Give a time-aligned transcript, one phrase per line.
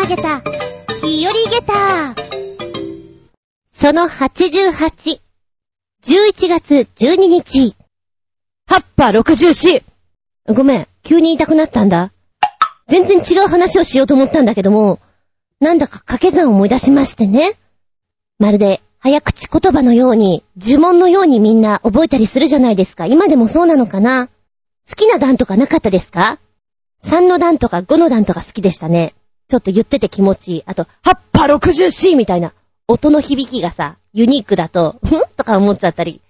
[0.00, 0.40] 投げた、
[1.02, 2.14] 日和ゲタ
[3.70, 5.20] その88、
[6.02, 7.76] 11月12日。
[8.66, 9.82] 葉っぱ 64!
[10.54, 12.12] ごめん、急に言いたくなったんだ。
[12.88, 15.00] 全然違う話をしようと思ったんだけども、
[15.60, 17.52] なんだか掛け算を思い出しましてね。
[18.38, 23.04] まるで、早口言葉のように、呪文のようにみんな覚えたりするじゃないですか。
[23.04, 24.28] 今でもそうなのかな
[24.88, 26.38] 好きな段とかなかったですか
[27.04, 29.14] ?3 の段とか5の段とか好きでしたね。
[29.50, 30.62] ちょっと言ってて気持ちいい。
[30.64, 32.52] あと、葉っぱ 60C みたいな。
[32.86, 36.20] 音の響きがさ、ユニークだと、ふんとか思っちゃったり、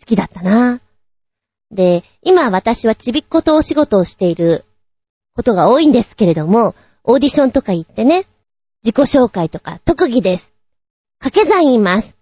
[0.00, 0.80] 好きだったな。
[1.70, 4.64] で、今私はちびっ子とお仕事をしている
[5.34, 6.74] ことが多いんですけれども、
[7.04, 8.24] オーディションとか行ってね、
[8.82, 10.54] 自己紹介とか特技です。
[11.18, 12.16] 掛け算言います。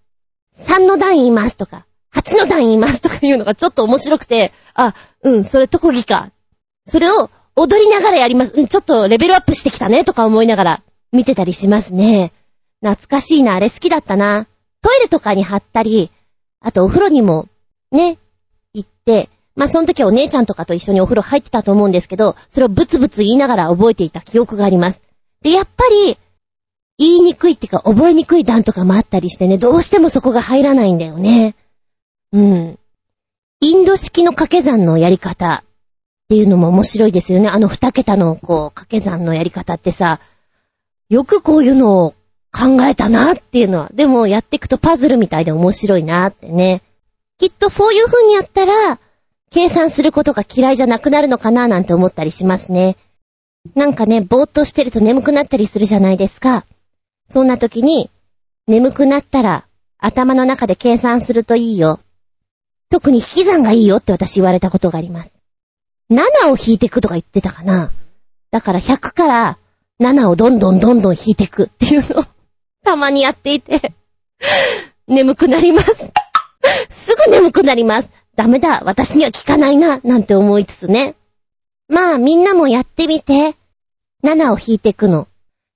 [0.58, 6.30] 3の段言いますとか、8の段言いますとかいうのがちょっと面白くて、あ、うん、それ特技か。
[6.86, 8.66] それを踊りながらやります。
[8.66, 12.32] ちょっとレベルアップしてきたねとか思いながら見てたりしますね。
[12.80, 14.46] 懐かしいな、あれ好きだったな。
[14.82, 16.10] トイレとかに貼ったり、
[16.60, 17.48] あとお風呂にも、
[17.90, 18.18] ね、
[18.74, 25.00] 行って、まあ、その時はお姉ちゃんとかと一緒にお風呂入ってたと思うんですけど、それをブツブツ言いながら覚えていた記憶があります。
[25.42, 26.18] で、やっぱり、
[26.98, 31.54] 言いにくいっていうか覚えにくい段とかもあったりしてね、どうしてもそこが入らないんだよね。
[32.32, 32.78] うん。
[33.60, 35.63] インド式の掛け算のやり方
[36.24, 37.48] っていうのも面白いですよね。
[37.48, 40.20] あの二桁のこう掛け算のやり方ってさ、
[41.10, 42.14] よくこういうのを
[42.50, 43.90] 考えたなっていうのは。
[43.92, 46.82] でもやっていくとパズルみたいで面白いなってね。
[47.38, 48.98] きっとそういう風にやったら、
[49.50, 52.96] 計算することが嫌いじゃなくなるのかななんて思ったりしますね。
[53.74, 56.64] なんかね、ぼーっとしてると眠くなったりするじゃないですか。
[57.28, 58.10] そんな時に、
[58.66, 59.66] 眠くなったら、
[59.98, 62.00] 頭の中で計算するといいよ。
[62.88, 65.33] 特に引き算がいいよって私言われたことがあります。
[66.10, 67.90] 7を引いていくとか言ってたかな。
[68.50, 69.58] だから100から
[70.00, 72.24] 7をどんどんどんどん引いていくっていうのを
[72.84, 73.92] たまにやっていて
[75.06, 76.10] 眠くなります
[76.88, 78.10] すぐ眠くなります。
[78.36, 81.14] ダメだ、私には効かないな、なんて思いつつね。
[81.88, 83.54] まあみんなもやってみて。
[84.24, 85.28] 7を引いていくの。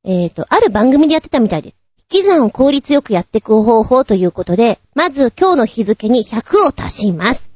[0.05, 1.77] えっ、ー、と、ある番組でやってたみたいです。
[2.11, 7.51] 引き算を効率よくやっていく方法ということで、まず今日の日付に100を足します。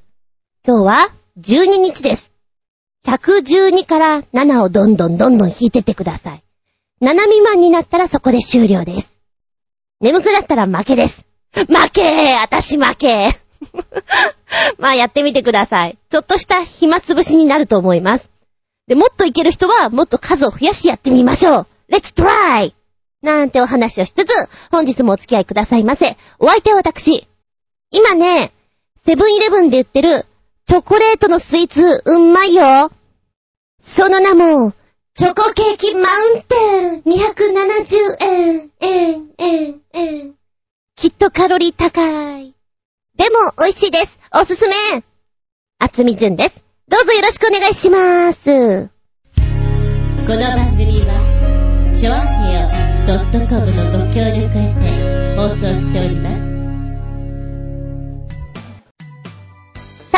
[0.66, 0.96] 今日は
[1.40, 2.31] 12日です。
[3.06, 6.42] 112から7をどんどんどんどん引いてってください。
[7.00, 9.18] 7未満になったらそこで終了です。
[10.00, 11.26] 眠くなったら負けです。
[11.52, 13.42] 負けー私負けー
[14.78, 15.98] まあやってみてください。
[16.10, 18.30] ちょっとした暇つぶしになると思います。
[18.86, 21.66] で、もっといける人はもっと数を増やしてやってみましょう。
[21.90, 22.72] Let's try!
[23.22, 24.32] なんてお話をしつつ、
[24.70, 26.16] 本日もお付き合いくださいませ。
[26.38, 27.28] お相手は私。
[27.92, 28.52] 今ね、
[28.96, 30.26] セブンイレブンで売ってる
[30.66, 32.90] チョコレートのスイーツ、うんまいよ。
[33.80, 34.72] その名も、
[35.14, 36.04] チョコケーキマウ
[36.38, 40.34] ンテン !270 円、円、円、円。
[40.96, 42.00] きっとカロリー高
[42.38, 42.54] い。
[43.16, 44.18] でも美味しいです。
[44.34, 45.02] おすすめ。
[45.78, 46.64] あつみじゅんです。
[46.88, 48.90] どうぞよろしくお願いしまーす。
[50.26, 52.68] この番組はちょあへよ
[53.48, 56.51] .com のご協力へて放送しております。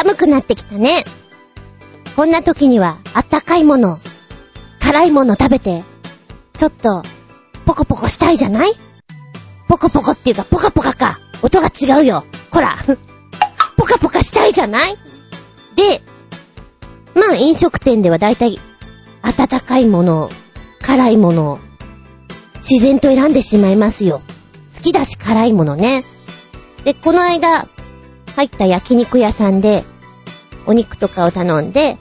[0.04, 1.04] 寒くなってきたね。
[2.15, 4.00] こんな時には、あったかいもの、
[4.78, 5.82] 辛いもの食べて、
[6.59, 7.03] ちょっと、
[7.65, 8.72] ポコポコしたいじゃない？
[9.66, 11.19] ポコポコっていうか、ポカポカか。
[11.41, 12.25] 音が違うよ。
[12.50, 12.76] ほら。
[13.78, 14.98] ポカポカしたいじゃない？
[15.75, 16.03] で、
[17.15, 18.60] まあ飲食店ではだいたい、
[19.22, 20.28] 温かいもの、
[20.82, 21.59] 辛いもの、
[22.56, 24.21] 自然と選んでしまいますよ。
[24.76, 26.04] 好きだし辛いものね。
[26.84, 27.66] で、この間、
[28.36, 29.84] 入った焼肉屋さんで、
[30.66, 31.98] お肉とかを頼んで、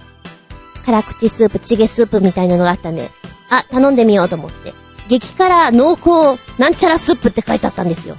[0.85, 3.09] 辛口スープ、チゲスープみたいなのがあったんで、
[3.49, 4.73] あ、頼んでみようと思って。
[5.09, 8.15] 激辛濃厚なんちゃらスープって書いてあったんですよ。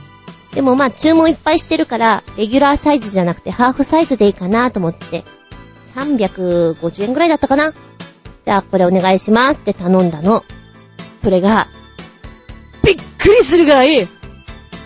[0.54, 5.24] でもまあ注文いっぱいしてるから、レギュラーサイズじゃなくてハーフサイズでいいかなと思って、
[5.94, 7.72] 350円くらいだったかな
[8.44, 10.44] じゃあこれお願いしますって頼んだの。
[11.18, 11.68] それが、
[12.84, 14.06] びっくりするぐらい、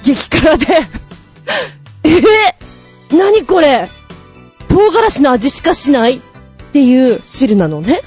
[0.05, 0.67] 激辛で
[2.05, 3.91] えぇ、ー、何これ？
[4.69, 6.21] 唐辛子の味しかしないっ
[6.73, 8.03] ていう汁なのね。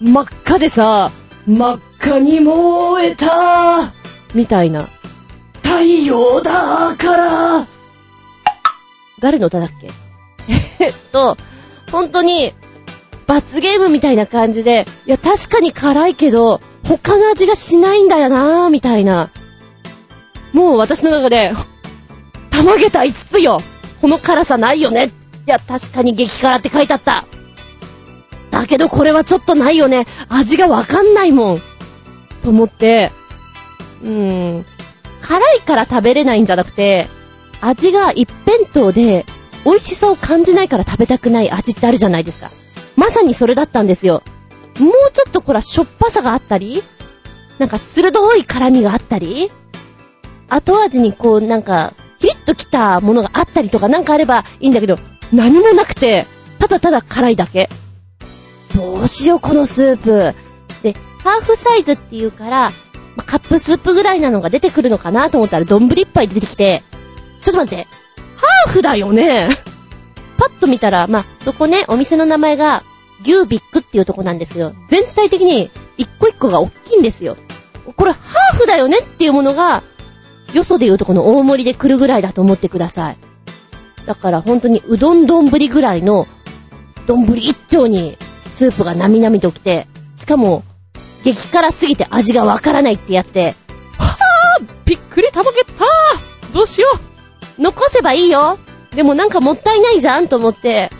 [0.00, 1.10] 真っ赤でさ、
[1.46, 3.92] 真っ赤に燃えた
[4.34, 4.86] みたいな。
[5.62, 7.66] 太陽だから
[9.20, 9.88] 誰の歌だっけ？
[10.84, 11.36] えっと、
[11.90, 12.54] 本当に、
[13.26, 19.30] 罰ゲームみたいな感じで、いや、確かに辛いけど、他の味がしないんだよなぁ、みたいな。
[20.52, 21.52] もう私の中で、
[22.50, 23.60] たまげた5つよ
[24.00, 25.10] この辛さないよね
[25.46, 27.24] いや、確かに激辛って書いてあった。
[28.50, 30.06] だけどこれはちょっとないよね。
[30.28, 31.62] 味がわかんないもん。
[32.42, 33.12] と思って、
[34.02, 34.66] うーん、
[35.20, 37.08] 辛いから食べれないんじゃなくて、
[37.60, 39.24] 味が一辺倒で、
[39.64, 42.50] 美味しさを感じないから食べたくない味ってあるじゃないですか。
[42.96, 44.22] まさにそれだったんですよ。
[44.78, 46.82] もうちょっとほら、しょっぱさがあったり、
[47.58, 49.50] なんか鋭い辛みがあったり、
[50.48, 54.98] 後味にこうなんか、ヒリッときたものがあったりとかなんかあればいいんだけど、
[55.32, 56.26] 何もなくて、
[56.58, 57.68] ただただ辛いだけ。
[58.74, 60.34] どうしようこのスープ。
[60.82, 62.72] で、ハーフサイズっていうから、
[63.24, 66.82] カップスープぐらいなのが出てくるのかなと思ったら、丼一杯出てきて、
[67.42, 67.86] ちょっと待って、
[68.36, 69.48] ハーフだよね
[70.36, 72.84] パッと見たら、まあ、そこね、お店の名前が、
[73.22, 74.74] 牛ビックっていうとこなんですよ。
[74.90, 77.36] 全体的に、一個一個が大きいんですよ。
[77.96, 79.82] これ、ハーフだよねっていうものが、
[80.52, 83.18] よそで言うとこの大盛りで来るぐらいだと思ってください。
[84.06, 86.26] だから本当にうどん丼ぐらいの、
[87.06, 88.16] 丼一丁に
[88.46, 89.86] スープがなみなみときて、
[90.16, 90.64] しかも、
[91.24, 93.56] 激辛すぎて味がわからないってやつで、
[93.98, 95.84] はぁびっくりたまげった
[96.54, 96.88] どうしよ
[97.58, 97.62] う。
[97.62, 98.58] 残せばいいよ。
[98.94, 100.90] でもなんかもったいないじゃんと思って、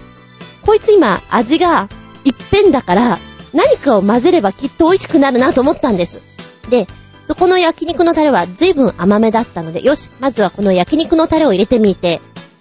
[0.63, 1.89] こいつ今味が
[2.25, 3.19] 一辺だから、
[3.55, 6.23] 何かを混ぜればきっと美味しくなるなと思ったんです。
[6.69, 6.89] で、
[7.25, 12.21] そこの焼肉のタレは随分甘めだったので、よし、まずはこの焼肉のタレを入れてみて、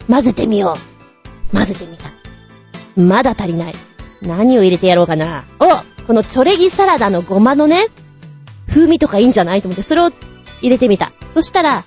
[0.09, 0.77] 混ぜてみよ
[1.51, 1.55] う。
[1.55, 2.11] 混ぜてみた。
[2.99, 3.73] まだ足りない。
[4.21, 5.45] 何を入れてやろうかな。
[5.59, 5.65] お
[6.05, 7.87] このチョレギサラダのごまのね、
[8.67, 10.11] 風味とかいいんじゃないと思って、それを
[10.61, 11.11] 入れてみた。
[11.33, 11.83] そしたら、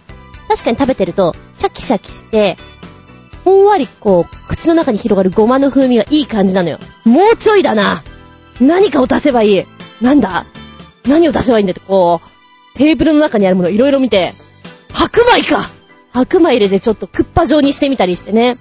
[0.49, 2.57] 確かに食べてると、シャキシャキして、
[3.45, 6.79] ほんわりこう、口の中に広がるごまの風味がいい感じなのよ。
[7.05, 8.03] もうちょいだな。
[8.61, 9.65] 何かを足せばいい。
[10.01, 10.47] なんだ？
[11.07, 12.21] 何を足せばいいんだって、こ
[12.75, 14.33] う、テーブルの中にあるものいろいろ見て、
[14.93, 15.69] 白米か
[16.13, 18.59] 白米入れてちょっとクッパ状にしてみたりしてね。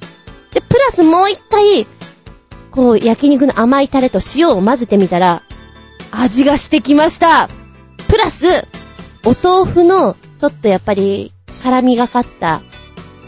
[0.53, 1.87] で、プラスもう一回、
[2.71, 5.43] こう、焼肉の甘いタレと塩を混ぜてみたら、
[6.11, 7.49] 味がしてきました。
[8.07, 8.67] プラス、
[9.25, 11.33] お豆腐の、ちょっとやっぱり、
[11.63, 12.61] 辛みがかった、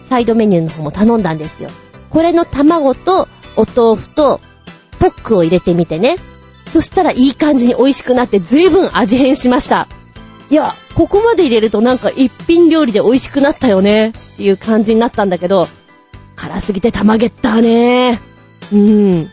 [0.10, 1.70] サイドメニューの方も頼んだんですよ。
[2.10, 4.42] これの卵と、お豆腐と、
[5.00, 6.18] ポックを入れてみてね。
[6.68, 9.88] そしたらいい感じに美味しくなって随分味変しました。
[10.50, 15.68] いや、ここまで入れるとなんか一品料理で美味しくなったよねっていう感じになったんだけど、
[16.36, 18.20] 辛すぎてたまげったね
[18.72, 19.30] うん。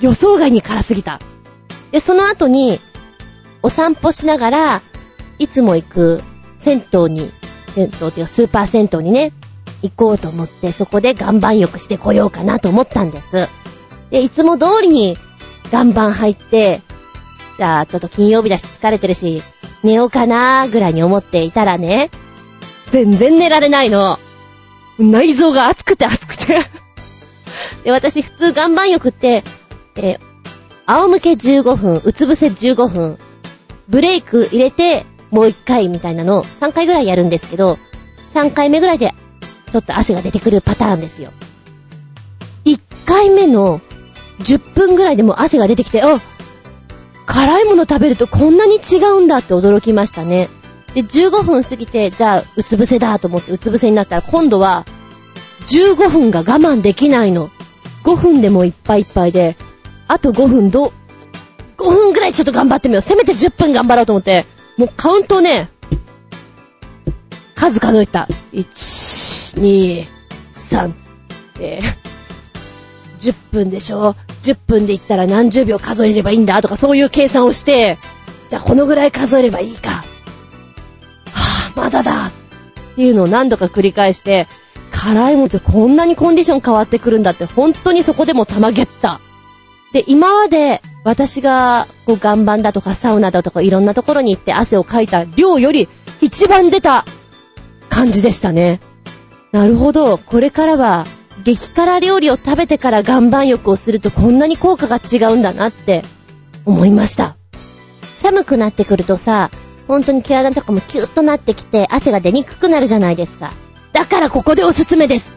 [0.00, 1.20] 予想外に辛すぎた。
[1.92, 2.80] で、その後に、
[3.62, 4.82] お散歩しながら、
[5.38, 6.22] いつも行く
[6.56, 7.32] 銭湯に、
[7.74, 9.32] 銭湯っていうかスーパー銭湯にね、
[9.82, 13.48] 行こうと思って、そこで岩盤浴してこようかなと思ったんです。
[14.10, 15.16] で、いつも通りに
[15.72, 16.82] 岩盤入って、
[17.60, 19.42] あちょっと金曜日だし疲れてるし、
[19.82, 22.10] 寝ようかなーぐらいに思っていたらね、
[22.90, 24.18] 全然寝られないの。
[24.98, 26.64] 内臓が熱くて熱くて。
[27.84, 29.44] で、私普通岩盤浴って、
[29.96, 30.18] え
[30.86, 33.18] 仰向け15分、うつ伏せ15分、
[33.88, 37.78] ブレイク入れてもう1回みたいなのを3回ぐらいやるんですけど、
[38.34, 39.14] 3回目ぐらいで
[39.70, 41.30] ちょっと汗が出てくるパターンですよ。
[42.64, 43.80] 1回目の
[44.40, 46.20] 10分ぐらいでも汗が出てきて、あ、
[47.28, 50.48] 辛いもの食べるとこんなに違うんだって驚きましたね。
[50.94, 54.86] で、15分過ぎて、じゃあ、うつ伏せだと思ってうつ伏せになったら、今度は、
[55.66, 57.50] 15分が我慢できないの。
[58.04, 59.56] 5分でもいっぱいいっぱいで、
[60.08, 60.94] あと5分ど、
[61.76, 63.02] 5分ぐらいちょっと頑張ってみよう。
[63.02, 64.46] せめて10分頑張ろうと思って、
[64.78, 65.68] もうカウントね、
[67.54, 68.26] 数数えた。
[68.54, 70.06] 1、2、
[70.54, 70.92] 3、
[71.60, 77.98] えー、10分でしょ ?10 分で言ったら何十秒数えればいいんだとかそういう計算をして、
[78.48, 79.90] じゃあこのぐらい数えればいいか。
[79.90, 82.32] はぁ、まだだっ
[82.96, 84.46] ていうのを何度か繰り返して、
[84.90, 89.20] 辛いものってこんなにコンディション変わってくるんだって本当にそこでもたまげった。
[89.92, 95.88] で、今まで私がこう岩盤だとかサウナだとかいろんなところに行って汗をかいた量より
[96.20, 97.04] 一番出た
[97.88, 98.80] 感じでしたね。
[99.52, 100.18] なるほど。
[100.18, 101.06] これからは
[101.48, 106.02] 激辛料理を食べてから岩盤浴をするとこんなに効果が違うんだなって
[106.66, 107.38] 思いました。
[108.18, 109.50] 寒くなってくるとさ、
[109.86, 113.54] 本当に毛穴とかもキュッとなってきて汗が出にくくなるじゃないですか。
[113.94, 115.32] だからここでおすすめです。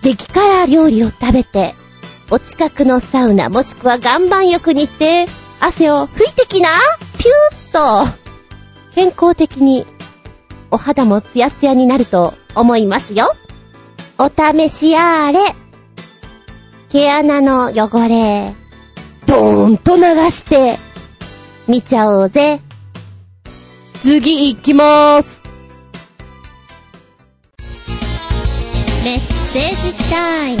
[0.00, 1.74] 激辛料理を食べて、
[2.30, 5.26] お近くのサウナもしくは岩盤浴に行って、
[5.60, 6.70] 汗を拭いてきな
[7.18, 8.18] ピューッと
[8.94, 9.84] 健康的に
[10.70, 13.36] お肌もツヤツヤになると思いますよ。
[14.24, 15.40] お試しあれ。
[16.90, 18.54] 毛穴の汚れ、
[19.26, 20.78] ドーンと流して、
[21.66, 22.60] 見ちゃおうぜ。
[23.98, 25.42] 次行きまーす。
[29.02, 30.60] メッセージタイム。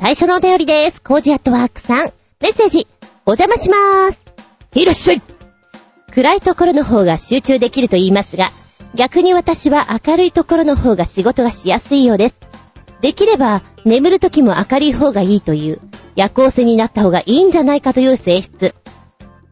[0.00, 1.02] 最初のお便りです。
[1.02, 2.12] コージアットワークさん。
[2.40, 2.86] メッセージ、
[3.26, 4.24] お邪魔しまーす。
[4.72, 5.20] いらっしゃい
[6.10, 8.48] 暗いところの方が集中できると言いますが、
[8.94, 12.36] 逆に私は明るいところの方が仕事がしやすいようです。
[13.00, 15.80] できれば、眠る時も明るい方がいいという、
[16.16, 18.74] 夜行性になった方がいいんじゃないかという性質。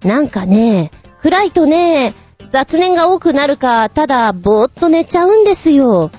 [0.03, 0.91] なんかね、
[1.21, 2.15] 暗いとね、
[2.51, 6.11] 雑念が多くなるか、ただ、ぼーっと寝ちゃうんですよ。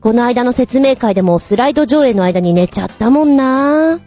[0.00, 4.00] この間の説明会でもスライド上映の間に寝ちゃったもんな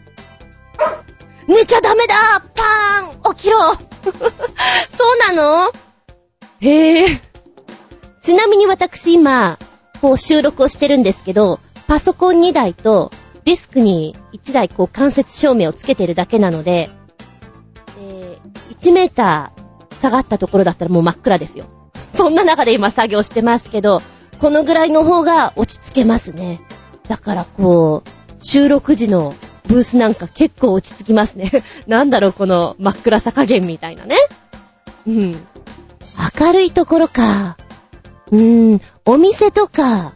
[1.47, 3.77] 寝ちゃダメだパーン起きろ そ
[4.11, 5.71] うなの？
[6.59, 7.34] へえ。
[8.25, 9.59] ちなみに私今、
[10.01, 13.11] こう収録をしてるんですけど、パソコン2台と
[13.43, 16.89] デスクに1台こう間接照明をつけてるだけなので、
[17.99, 21.65] えー、1メーター下がったところだったらもう真っ暗ですよ。
[22.13, 24.01] そんな中で今作業してますけど、
[24.39, 26.61] このぐらいの方が落ち着けますね。
[27.07, 29.35] だからこう、収録時の
[29.67, 31.51] ブースなんか結構落ち着きますね。
[31.85, 34.17] なんだろう、この真っ暗さ加減みたいなね。
[35.05, 35.35] うん。
[36.39, 37.57] 明るいところか。
[38.31, 40.13] うーん、お店とか、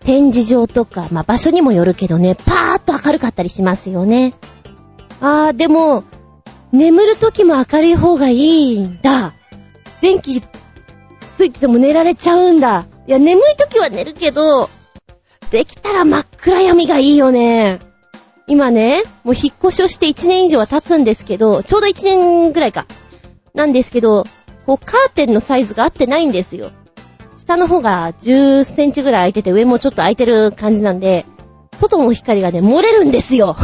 [0.00, 4.34] 展示場とか、まあ、場所にもよるけどね、パーッと明るかったりしますよね。
[5.20, 6.04] あー、でも、
[6.72, 9.34] 眠るときも明るい方がいいんだ。
[10.00, 12.86] 電気ついてても寝られちゃうんだ。
[13.06, 14.70] いや、眠いときは寝るけど、
[15.50, 17.80] できたら真っ暗闇がいいよね。
[18.46, 22.86] 今ね、もう引っ越しをして1年以上は経つんですけど、ちょうど1年ぐらいか。
[23.54, 24.24] なんですけど、
[24.66, 26.72] こうカーテンのサイズが合ってないんですよ。
[27.40, 31.24] 下の方が10センチぐらい空いてて、上もちょっと空いてる感じなんで、
[31.74, 33.56] 外の光がね、漏れるんですよ。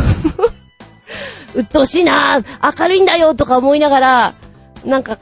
[1.54, 4.35] うっとうしいな、明るいんだよとか思いながら、
[4.87, 5.18] なんか、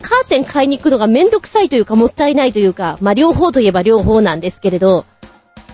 [0.00, 5.04] カーテン買いに行くのがめんどくさいというか、もったいないというか、まあ、両方といえば両方なんですけれど、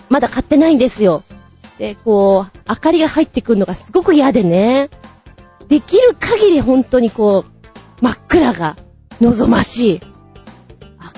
[0.09, 1.25] まだ買ってないんですよ。
[1.79, 4.89] で、こう、明かりが入ってくるのがすごく嫌でね。
[5.69, 8.77] できる限り本当にこう、真っ暗が
[9.21, 10.14] 望ましい。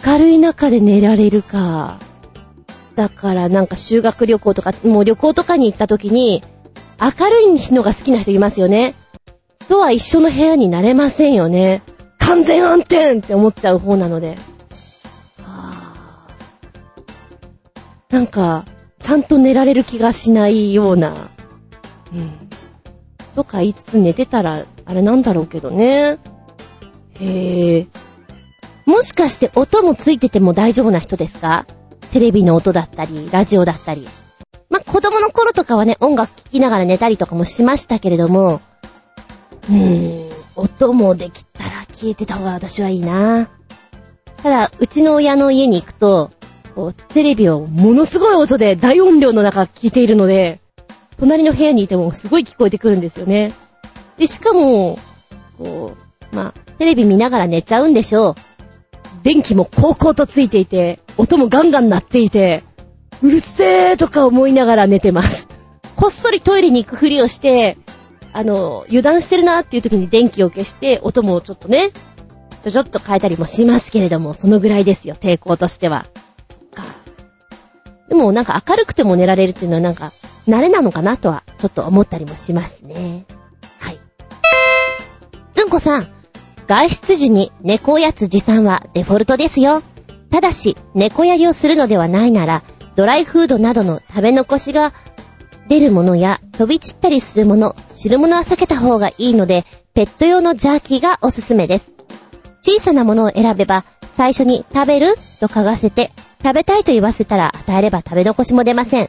[0.04, 1.98] 明るい中で寝られるか。
[2.94, 6.42] だからなんか修学旅行とか、もう旅行とかに行った時に、
[7.00, 8.94] 明るいのが好きな人いますよね。
[9.68, 11.82] とは一緒の部屋になれませんよね。
[12.18, 14.36] 完全暗転って思っちゃう方なので。
[15.42, 18.12] はぁ。
[18.12, 18.64] なんか、
[18.98, 21.14] ちゃんと寝られる気がしないような。
[22.12, 22.48] うん。
[23.34, 26.18] とか言いつつ寝てたら、あれなんだろうけどね。
[27.20, 27.88] へぇ。
[28.86, 31.66] もしかして音もついてても大丈夫な人ですか？
[32.12, 34.06] テレビの音だったり、ラジオだったり。
[34.70, 38.60] ま子供の頃とかはね、音楽聴きながら寝たりとかもしましたけれども、
[39.68, 43.50] うーん、音もできたら消えてた方が私はいいな。
[44.42, 46.30] ただ、うちの親の家に行くと、
[46.76, 50.60] こう、テレビをものすごい音で大音量の中聞いているので、
[51.18, 53.52] 隣の部屋にいてもすごい聞こえてくるんですよね。
[54.16, 54.98] で、しかも、
[55.58, 55.96] こ
[56.32, 58.34] う、まあ、テレビ見ながら寝ちゃうんでしょう。
[59.26, 62.62] 電気も高々とついていて、音もガンガン鳴っていて、
[63.24, 65.48] うるせーとか思いながら寝てます。
[65.96, 67.76] こっそりトイレに行くふりをして、
[68.32, 71.90] あの、油断してるなっていう時に電気を消して、音もちょっとね、
[72.62, 76.06] ちょちょっと変えたりもしますけれども、そのぐらいですよ、抵抗としては。
[76.72, 76.84] か。
[78.08, 80.12] でもなんか明るくても寝られるっていうのはなんか、
[80.46, 83.24] 慣れなのかなとは、ちょっと思ったりもしますね。
[83.80, 83.98] はい。
[85.52, 86.15] ずんこさん、
[86.66, 89.82] 外出時に猫おやつ持参はデフォルトですよ。
[90.30, 92.62] ただし、猫やりをするのではないなら、
[92.96, 94.92] ドライフードなどの食べ残しが
[95.68, 101.92] 出るものや飛び散ったりするもの、汁物は避けた方がいいので、ペット用のジャーキーがおすすめです。
[102.62, 103.84] 小さなものを選べば、
[104.16, 106.10] 最初に食べると嗅がせて、
[106.42, 109.08] 食べたいと言わせたら与えれば食べ残しも出ません。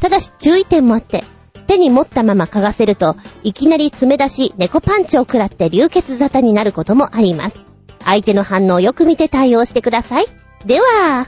[0.00, 1.24] ただし注意点もあって、
[1.66, 7.60] 手に持ったまま嗅がせると、いきなり爪出し、猫パンチを食らって流血沙汰になることもあります。
[8.04, 10.26] 相手の反応をよく見て対応してください。
[10.66, 11.26] では、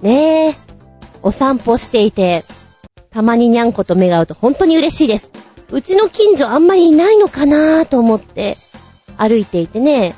[0.00, 0.54] ねえ、
[1.22, 2.44] お散歩していて、
[3.10, 5.30] たまににゃんこと目が合うと本当に嬉しいです。
[5.70, 8.56] うちの近所あんまりいないのかなぁと思って
[9.16, 10.14] 歩いていてね。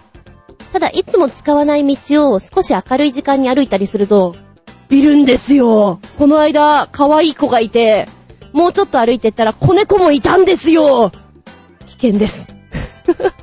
[0.73, 4.35] ただいつも使わない道を少し明るい時間に歩いたりすると、
[4.91, 6.01] いるんですよ。
[6.19, 8.09] この間、可愛い子がいて、
[8.57, 11.13] もうちょっと歩いてったら子猫もいたんですよ
[11.85, 12.49] 危険です。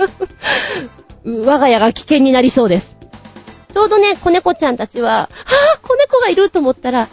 [1.24, 2.98] 我が家が危険になりそうです。
[3.72, 7.08] ちょうどね、子猫ちゃんたちは、はぁ、子猫がいると思ったら、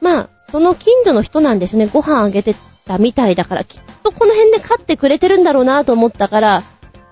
[0.00, 1.90] まあ、その近所の人なんでしょうね。
[1.92, 2.54] ご飯あげて
[2.86, 6.62] たみたいだから、きっとこの辺で飼ってくれてるんだろうなと思ったから、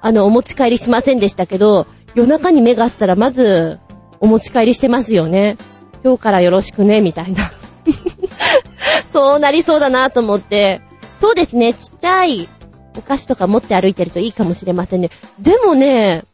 [0.01, 3.81] あの、お持ち帰りしませんでしたけど、夜中に目があったらまず、
[4.21, 5.57] お持ち帰りしてますよね。
[6.05, 7.51] 今日からよろしくね、みたいな。
[9.13, 10.81] そうなりそうだなと思って。
[11.17, 12.49] そうですね、ちっちゃい
[12.97, 15.11] お菓子とか持って歩いてるといいかもしれませんね。
[15.41, 16.25] でもね、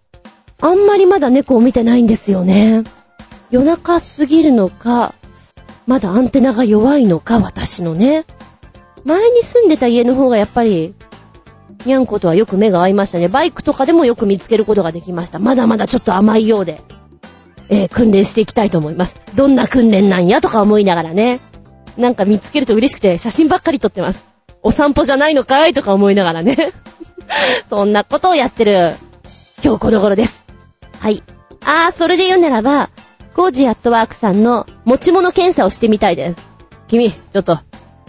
[0.61, 2.85] あんまりまだ猫を見てないんですよね。
[3.51, 5.15] 夜中すぎるのか、
[5.87, 8.25] まだアンテナが弱いのか、私のね。
[9.05, 10.95] 前に住んでた家の方がやっぱり、
[11.87, 13.29] にゃんことはよく目が合いましたね。
[13.29, 15.39] バイクとかでもよく見つけることができました。
[15.39, 16.83] まだまだちょっと甘いようで、
[17.71, 19.21] えー、訓練していきたいと思います。
[19.37, 21.41] どんな訓練なんやとか思いながらね。
[21.97, 24.27] なんか見つけると嬉しくて写真ばっかり撮ってます。
[24.63, 26.73] お散歩じゃないのかいとか思いながらね。
[27.71, 28.95] そんなことをやってる、
[29.65, 30.45] 今日この頃です。
[30.99, 31.23] はい。
[31.65, 32.91] あー、それで言うならば、
[33.35, 36.51] コージアットワークさんの持ち物検査をしてみたいです。
[36.89, 37.59] 君、ちょっと、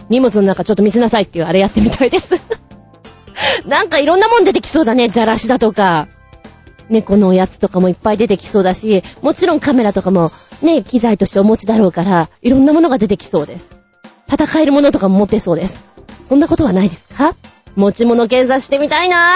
[0.08, 2.34] 荷物の中ちょっと見せなさいっていうあれやってみたいです
[3.64, 5.08] なんかいろんなもん出てきそうだね。
[5.08, 6.08] じゃらしだとか、
[6.92, 10.30] 猫のおやつとかもいっぱい出てきそうだし、もちろんカメラとかも
[10.62, 13.70] ね、機材としてお持ちだろうから、いろんなものが出てきそうです。
[14.32, 15.84] 戦えるものとかも持ってそうです。
[16.24, 17.34] そんなことはないですか？
[17.74, 19.26] 持ち物検査してみたいな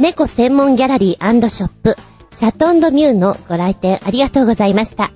[0.00, 1.96] 猫専門ギャラリーショップ、
[2.34, 5.12] シャトンドミューのご来店ありがとうございました。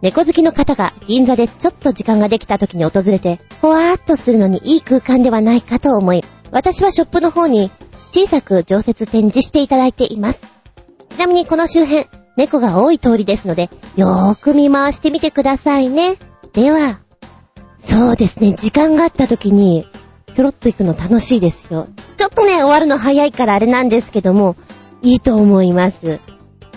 [0.00, 7.70] 猫好きの方が銀座でちょっと時間ができた時に訪れて、ほわーっとするのにいい空間ではないかと思い、私はショップの方に
[8.12, 10.42] 小さく常設展示していただいています。
[11.10, 16.16] ちなみにこの周辺、猫が多い通りですので、よーく見回してみてくださいね。
[16.52, 17.00] では、
[17.78, 19.86] そうですね、時間があった時に、
[20.34, 21.88] ひょろっと行くの楽しいですよ。
[22.16, 24.56] ちょっとね、終わるの早いからあれなんですけども、
[25.02, 26.20] いいと思います。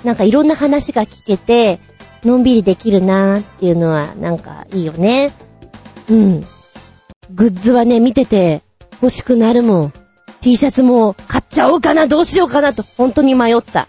[0.03, 1.79] なんかいろんな話が聞けて、
[2.23, 5.31] のんびりできるなーっていうのは、なんかいいよね。
[6.09, 6.45] うん。
[7.31, 8.61] グッズはね、見てて
[9.01, 9.93] 欲しくなるもん。
[10.43, 13.87] T シャツも買っちゃおうかな、どうしようかなと、本当に迷った。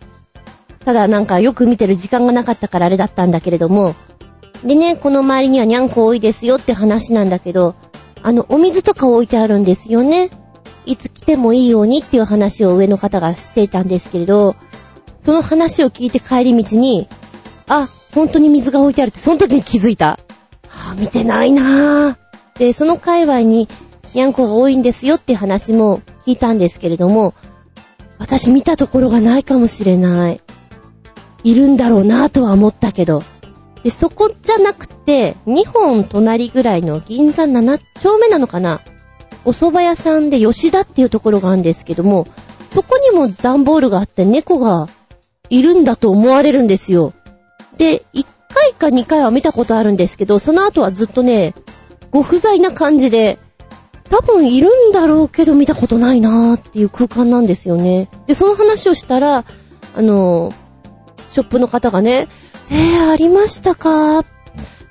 [0.85, 3.97] ただなんかよく見てる時間がなかったからあれだったんだけれども。
[4.63, 7.75] でね、この周りにはニャンコ多いですよって話なんだけど、
[8.23, 10.31] あの、お水とか置いてあるんですよね。
[10.87, 14.55] いつ来てもいいようにっていう話を上の方がしていたんですけれど、
[15.19, 17.09] その話を聞いて帰り道に、
[17.67, 20.21] あ、本当に水が置いてあるって、その時に気づいた。
[20.69, 22.59] はぁ、見てないなぁ。
[22.61, 23.67] で、その界隈に、
[24.15, 27.35] ニャンコが多いんですよって話も聞いたんですけれども、
[28.19, 30.41] 私見たところがないかもしれない。
[31.43, 33.23] いるんだろうなぁとは思ったけど。
[33.83, 38.81] で、そこじゃなくて、2本隣ぐらいの銀座7丁目なのかな
[39.45, 42.27] お蕎麦屋さんで吉田っていうところがあるんですけども、
[42.73, 44.89] そこにも段ボールがあって猫が
[45.51, 47.13] いるんだと思われるんですよ。
[47.77, 51.55] で、1回か2回は見たことあるんですけど、その後はずっとね、
[52.11, 53.39] ご不在な感じで、
[54.17, 58.09] 多分いるんだろうけど見たことないなーっていう空間なんですよね。
[58.29, 59.45] で、その話をしたら、
[59.97, 60.53] あの、
[61.31, 62.29] ショップの方がね、
[62.71, 64.23] えー、ありましたか？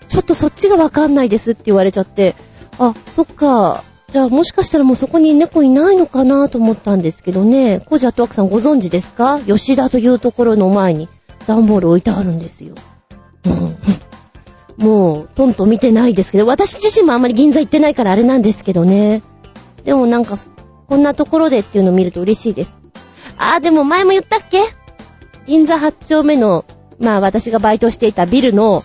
[0.10, 2.36] ちょっとそっちがわかんないですって言われちゃって、
[2.80, 3.86] あ、そっか。
[4.10, 7.80] じゃあもしかしたらもうそこに猫いないのかなと思ったんですけどね。
[7.80, 9.40] コージアットワークさんご存知ですか？
[9.40, 11.08] 吉田というところの前に
[11.48, 12.76] 段ボール置いてあるんですよ。
[13.46, 13.78] うん。
[14.78, 19.22] もう、トントン見てないですけど、私自身もあんまり銀座行ってないからあれなんですけどね。
[19.84, 20.36] でもなんか、
[20.88, 22.78] こんなところでっていうのを見ると嬉しいです。
[23.38, 24.62] あー、でも前も言ったっけ？
[25.46, 26.66] 銀座8丁目の、
[27.00, 28.84] まあ私がバイトしていたビルの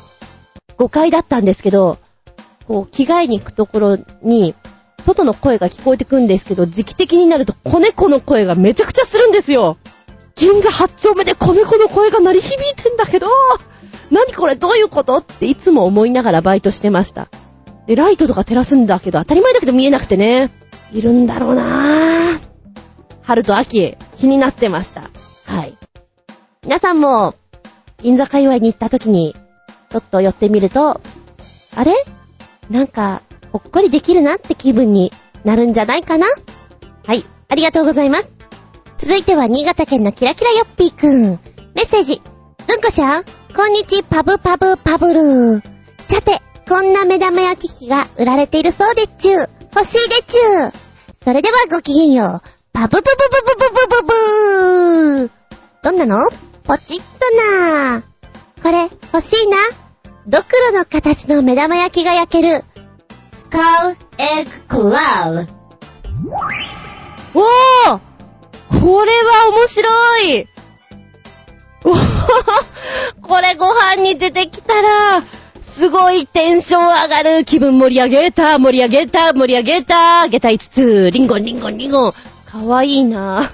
[0.77, 1.99] 5階だったんですけど、
[2.67, 4.55] こう、着替えに行くところに、
[5.05, 9.79] 外の声が聞こえてくんですけど、時期的になると子猫の声がめちゃくちゃするんですよ。
[10.35, 13.27] 銀座8丁目で子猫の声が鳴り響いてんだけど、
[14.11, 14.57] 何これ？
[14.57, 15.17] どういうこと？
[15.17, 17.29] っていつも思いながらバイトしてました。
[17.87, 20.51] で、ライトとか照らすんだけど、当たり前だけど見えなくてね。
[20.93, 22.41] いるんだろうなぁ。
[23.23, 25.11] 春と秋、気になってました。
[25.47, 25.75] はい。
[26.63, 27.35] 皆さんも、
[28.03, 29.35] 銀座界隈に行った時に、
[29.91, 31.01] ちょっと寄ってみると、
[31.77, 31.93] あれ？
[32.71, 35.13] なんか、ほっこりできるなって気分に
[35.45, 36.27] なるんじゃないかな？
[37.07, 37.25] はい。
[37.49, 38.29] ありがとうございます。
[38.99, 41.39] 続いては新潟県のキラキラヨッピーくん。
[41.75, 42.21] メッセージ。
[42.21, 43.25] うんこしゃん？
[43.59, 45.63] こんにちパブパブパブルー。
[45.99, 49.51] さて、こんな目玉焼き器が売られているそうでっちゅう。
[49.75, 50.73] 欲しいでっちゅう。
[51.25, 52.49] それではごきげんよう。
[52.73, 55.31] パブブブブブブブブブー。
[55.83, 56.31] どんなの？
[56.63, 57.05] ポチッと
[57.59, 58.03] なー。
[58.63, 59.57] これ、欲しいな。
[60.29, 62.65] ドクロの形の目玉焼きが焼ける。
[63.37, 65.49] スカウエッグクラウ。
[67.35, 68.01] おー
[68.81, 70.47] これは面白い
[73.23, 75.23] これご飯に出てきたら、
[75.63, 77.45] すごいテンション上がる。
[77.45, 80.27] 気分盛り上げた、盛り上げた、盛り上げた。
[80.29, 81.11] 下駄5つ。
[81.13, 82.13] リンゴン、リンゴン、リンゴン。
[82.47, 83.49] かわいいな。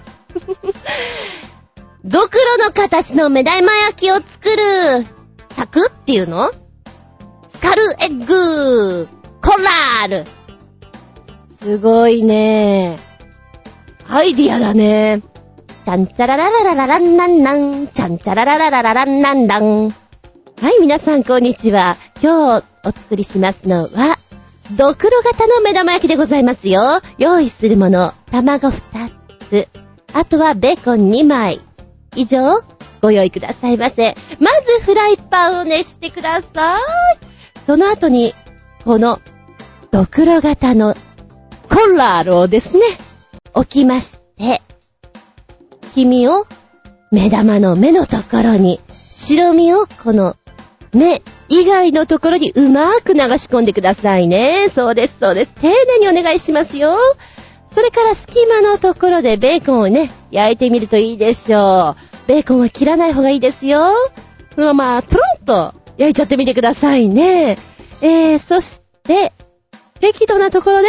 [2.04, 5.06] ドクロの形の目玉焼きを作る。
[5.54, 6.50] 作っていうの？
[7.52, 9.08] スカルエッグ
[9.42, 10.26] コラール。
[11.50, 12.98] すごいね。
[14.08, 15.22] アイディアだね。
[15.84, 19.90] ちゃんちゃららららららんなんなん、ちゃんちゃららららららんなんだん。
[19.90, 21.98] はい、皆さんこんにちは。
[22.22, 24.18] 今日お作りしますのは、
[24.78, 27.02] ドクロ型の目玉焼きでございますよ。
[27.18, 29.10] 用意するもの、卵2
[29.50, 29.68] つ。
[30.14, 31.60] あとはベーコン2枚。
[32.16, 32.62] 以上、
[33.02, 34.16] ご用意くださいませ。
[34.40, 36.80] まずフライパンを熱してください。
[37.66, 38.34] その後に、
[38.86, 39.20] この、
[39.90, 40.94] ドクロ型の
[41.68, 42.80] コンラールをですね、
[43.52, 44.23] 置きまして、
[45.94, 46.46] 黄身を
[47.12, 48.80] 目玉の目のところに、
[49.12, 50.36] 白身をこの
[50.92, 54.68] 目以外のところにうまーく流し込んでくださいね。
[54.74, 55.54] そうです、そうです。
[55.54, 56.96] 丁寧にお願いしますよ。
[57.68, 62.26] それから隙間のところでベーコンをね、焼いてみるといいでしょう。
[62.26, 63.92] ベーコンは切らない方がいいですよ。
[64.56, 67.56] そのまま、トロンと焼いちゃってみてくださいね。
[68.00, 69.32] えー、そして、
[70.00, 70.88] 適度なところで、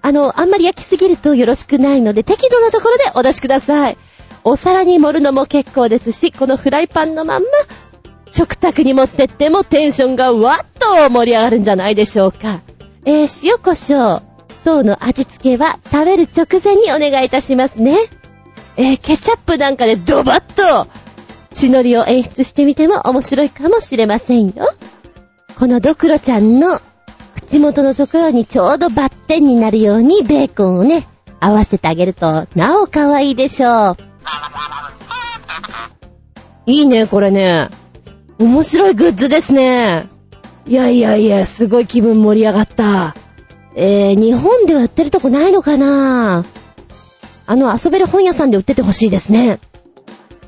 [0.00, 3.98] あの、あんまり焼きすぎるとよろしくないので、適度なところでお出しください。
[4.44, 7.48] お皿に盛るのも結構ですし、このフライパンのまんま、
[8.30, 12.60] 食卓に持ってってもテンションがわっと盛り上がるんじゃないでしょうか。
[13.04, 14.22] えー、塩胡椒
[14.64, 17.96] 等の味付けは食べる直前にお願いいたしますね。
[18.76, 20.88] えー、ケチャップなんかでドバッと
[21.52, 24.72] 血のりを演出してみても面白いかもしれませんよ。
[25.58, 26.80] このドクロちゃんの
[27.34, 31.06] 口元のところにちょうどバッテンになるようにベーコンをね、
[31.40, 34.09] 合わせてあげるとなお可愛いでしょう。
[36.66, 37.68] いいね、これね。
[38.38, 40.08] 面白いグッズですね。
[40.66, 43.14] いやいやいや、すごい気分盛り上がった。
[43.74, 46.44] えー、日本では売ってるとこないのかな
[47.46, 49.58] あの、遊べる本屋さんで売っててほしいですね。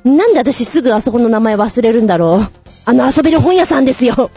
[0.05, 2.51] なんで私すぐあそこの名前忘れるんだろう。
[2.85, 4.31] あの遊べる本屋さんですよ。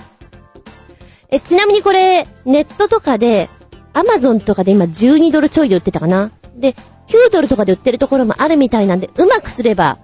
[1.30, 3.50] え、ちなみにこれ、ネットとかで、
[3.94, 6.76] アマゾンとかで今12ドルちょいで売ってたかなで、
[7.08, 10.00] 9ドルとかで売ってるところもあるみたいなんで、うまくすれば、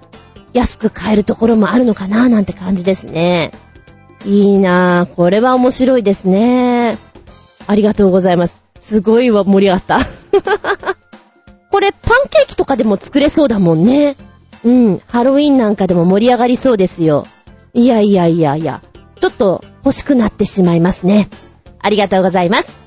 [0.53, 3.51] 安く買えるところもあるのかななんて感じですね。
[4.25, 5.15] いいなぁ。
[5.15, 6.97] これは面白いですね。
[7.67, 8.63] ありがとうございます。
[8.79, 9.99] すごいわ、盛り上がった。
[11.71, 14.15] これ、パンケーキとかでも作れそうだもんね。
[14.63, 15.01] うん。
[15.07, 17.25] ハロウィンなんかでも盛り上がりそうですよ。
[17.73, 18.81] いやいやいやいや。
[19.19, 21.29] ちょっと欲しくなってしまいますね。
[21.79, 22.80] ありがとうございます。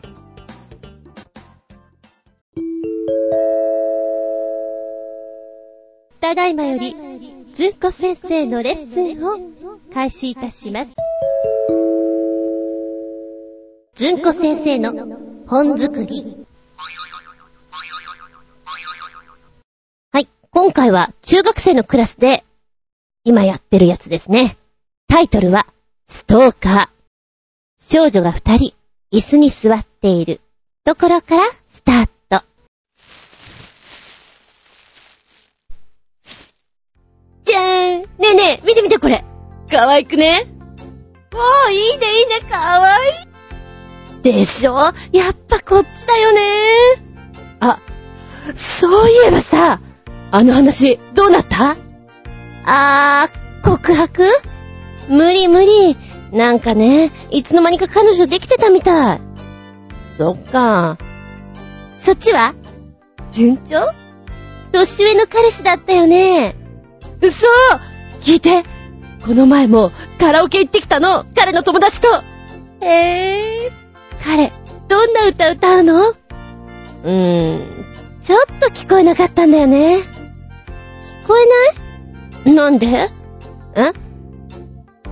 [6.35, 6.97] ただいまより
[7.53, 9.39] ずんこ先生のレッスンを
[9.93, 10.91] 開始いたします。
[13.95, 15.17] ずんこ先生の
[15.47, 16.45] 本作り。
[20.11, 22.43] はい、今回は中学生のクラスで
[23.23, 24.57] 今やってるやつですね。
[25.07, 25.69] タイトルは、
[26.07, 26.89] ストーカー。
[27.79, 28.75] 少女が二人、
[29.13, 30.41] 椅子に座っている
[30.85, 32.15] ところからスタート。
[37.45, 38.03] じゃーん。
[38.03, 39.25] ねえねえ、見て見てこれ。
[39.71, 40.47] かわいくね？
[41.33, 44.23] おー、いいねいいね、かわいい。
[44.23, 44.79] でしょ？
[45.13, 46.41] やっぱこっちだよね。
[47.61, 47.79] あ、
[48.55, 49.81] そういえばさ、
[50.31, 51.77] あの話、どうなった？
[52.65, 54.25] あー、告白？
[55.09, 55.97] 無理無理。
[56.33, 59.21] なんかね、いつの間にか彼女できてたみたい。
[60.17, 60.99] そっか。
[61.99, 62.55] そっちは？
[63.31, 63.93] 順調？
[64.73, 66.57] 年上の彼氏だったよね。
[67.21, 67.47] 嘘。
[68.21, 68.65] 聞いて。
[69.25, 71.25] この前もカラオケ行ってきたの。
[71.35, 72.09] 彼の友達と。
[72.81, 73.73] へぇー。
[74.23, 74.53] 彼、
[74.89, 76.11] どんな歌歌うの？
[76.11, 77.63] うーん、
[78.21, 79.99] ちょっと聞こえなかったんだよね。
[79.99, 80.03] 聞
[81.27, 81.47] こえ
[82.45, 82.55] ない？
[82.55, 83.05] なんで？
[83.07, 83.11] ん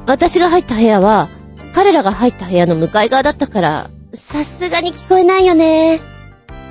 [0.07, 1.29] 私が入った部屋は、
[1.75, 6.01] 彼らが入った部屋の向かい側だったから、さすがに聞こえないよね。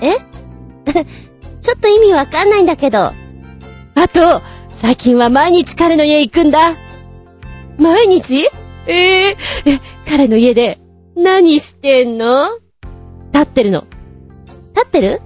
[0.02, 0.16] え？
[1.62, 3.14] ちょっと意味わかんないんだけど。
[3.94, 4.42] あと、
[4.82, 6.76] 最近は毎日彼の家行くんだ。
[7.78, 8.48] 毎日？
[8.88, 10.80] ええー、彼の家で
[11.16, 12.48] 何してんの？
[13.32, 13.86] 立ってるの。
[14.74, 15.22] 立ってる？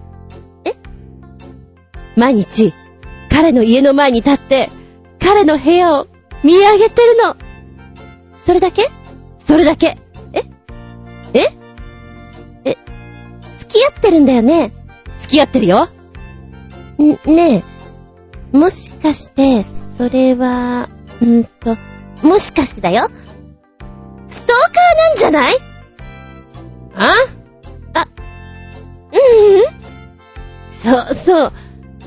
[0.65, 0.73] え？
[2.17, 2.73] 毎日、
[3.29, 4.69] 彼の家の前に立って、
[5.21, 6.07] 彼の部屋を
[6.43, 7.37] 見上げてるの。
[8.45, 8.89] それだけ？
[9.37, 9.97] それだけ？
[10.33, 10.43] え？
[11.33, 11.45] え？
[12.65, 12.77] え、
[13.57, 14.73] 付き合ってるんだよね
[15.19, 15.87] 付き合ってるよ。
[16.97, 17.63] ん、ねえ、
[18.51, 19.63] もしかして、
[19.97, 20.89] それは、
[21.21, 21.77] んーと、
[22.25, 23.09] もしかしてだよ。
[24.27, 25.53] ストーカーなんじゃない？
[26.95, 27.07] あ？
[27.93, 28.07] あ、
[29.11, 31.05] うん。
[31.05, 31.53] そうそう。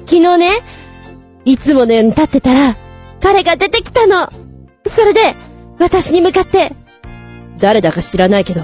[0.06, 0.50] 昨日ね、
[1.44, 2.76] いつものように立ってたら、
[3.20, 4.30] 彼が出てきたの。
[4.86, 5.34] それで、
[5.78, 6.74] 私に向かって、
[7.58, 8.62] 誰だか知らないけど、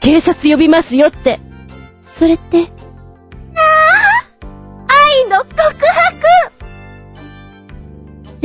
[0.00, 1.40] 警察呼びますよって。
[2.02, 2.66] それって、ああ
[5.22, 5.78] 愛の告白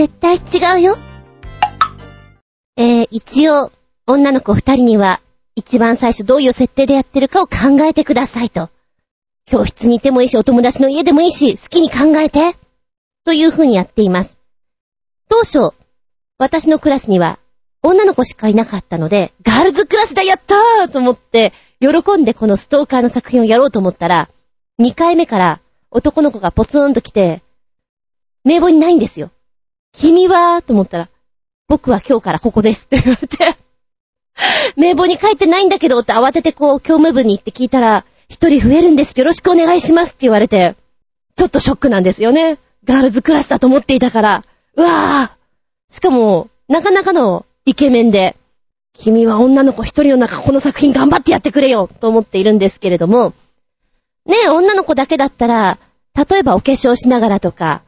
[0.04, 0.98] い違うよ。
[2.78, 3.72] えー、一応、
[4.06, 5.22] 女の子二人には、
[5.56, 8.70] 一番最初どういう設定でやってるかを考えてくださいと。
[9.46, 12.58] 教室にいてもいいし、お友達の家でもいいし、好きに考えて。
[13.24, 14.38] という風にやっています。
[15.30, 15.74] 当初、
[16.38, 17.40] 私のクラスには、
[17.82, 24.30] 女の子しかいなかったので、ガールズクラスだやったーと思って、喜んでこのストーカーの作品をやろうと思ったら、
[24.82, 27.42] 2回目から男の子がポツンと来て、
[28.44, 29.32] 名簿にないんですよ。
[29.98, 31.10] 君はと思ったら、
[31.68, 32.86] 僕は今日からここです。
[32.86, 33.58] って言われて、
[34.76, 39.18] 名簿に書いてないんだけどって慌ててこう、教務部に行って聞いたら、一人増えるんです。
[39.18, 40.76] よろしくお願いしますって言われて、
[41.36, 42.58] ちょっとショックなんですよね。
[42.84, 44.44] ガールズクラスだと思っていたから、
[44.76, 48.36] うわぁしかも、なかなかのイケメンで、
[48.94, 51.90] 君は女の子一人の中この作品頑張ってやってくれよ。
[52.00, 53.34] と思っているんですけれども、
[54.26, 55.78] ねえ、女の子だけだったら、
[56.16, 57.84] 例えばお化粧しながらとか、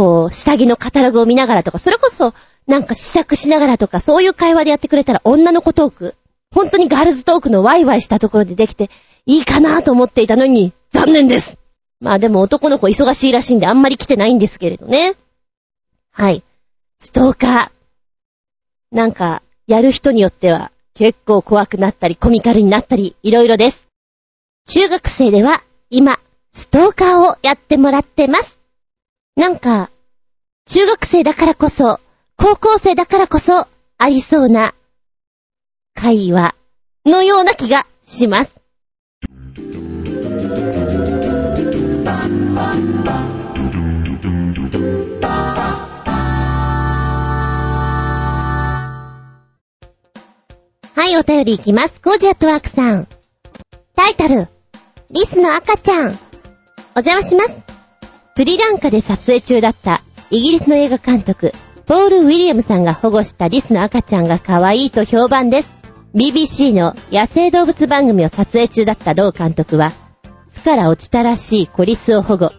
[0.00, 2.32] こう、下着のカタログを見ながらとか、それこそ、
[2.66, 6.14] なんか試着しながらとか、そういう会話でやってくれたら女の子トーク、
[6.54, 8.88] 本当にガールズトークのワイワイしたところでできて、
[9.26, 11.58] いいかなと思っていたのに、残念です
[12.00, 15.16] まあでも男の子忙しいらしいんであんまり来てないんですけれどね。
[16.12, 16.42] はい。
[16.98, 18.96] ストーカー。
[18.96, 23.86] なんか、やる人によっては結構怖くなったりコミカルになったりいろいろです。
[24.66, 26.20] 中学生では今、
[26.52, 28.59] ストーカーをやってもらってます。
[29.40, 29.90] なんか、
[30.66, 31.98] 中学生だからこそ、
[32.36, 34.74] 高校生だからこそ、ありそうな、
[35.94, 36.54] 会話
[37.06, 38.60] のような気がします。
[50.94, 52.02] はい、お便りいきます。
[52.02, 53.08] コージアットワークさん。
[53.96, 54.48] タイトル、
[55.10, 56.10] リスの赤ちゃん。
[56.94, 57.69] お邪魔します。
[58.40, 61.52] スリランカで撮影中だったイギリスの映画監督、
[61.84, 65.70] ポール・ウィリアムさんが保護したリスの赤ちゃんが可愛いと評判です。
[66.14, 69.92] BBC の野生動物番組を撮影中だった同監督は、
[70.46, 72.52] 巣から落ちたらしいコリスを保護。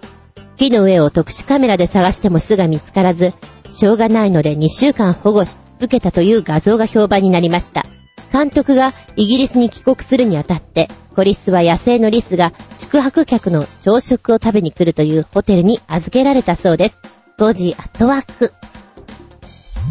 [0.56, 3.34] 木の上を特殊カメラで探しても巣が見つからず、
[3.72, 7.88] しょうがないので2週間保護し続けたという画像が評判になりました。
[8.32, 17.00] 監督がイギリスに帰国するにあたって、コリスは野生のリスが宿泊客の朝食を食べに来るというホテルに預けられたそうです。
[17.38, 18.54] 5時アットワーク。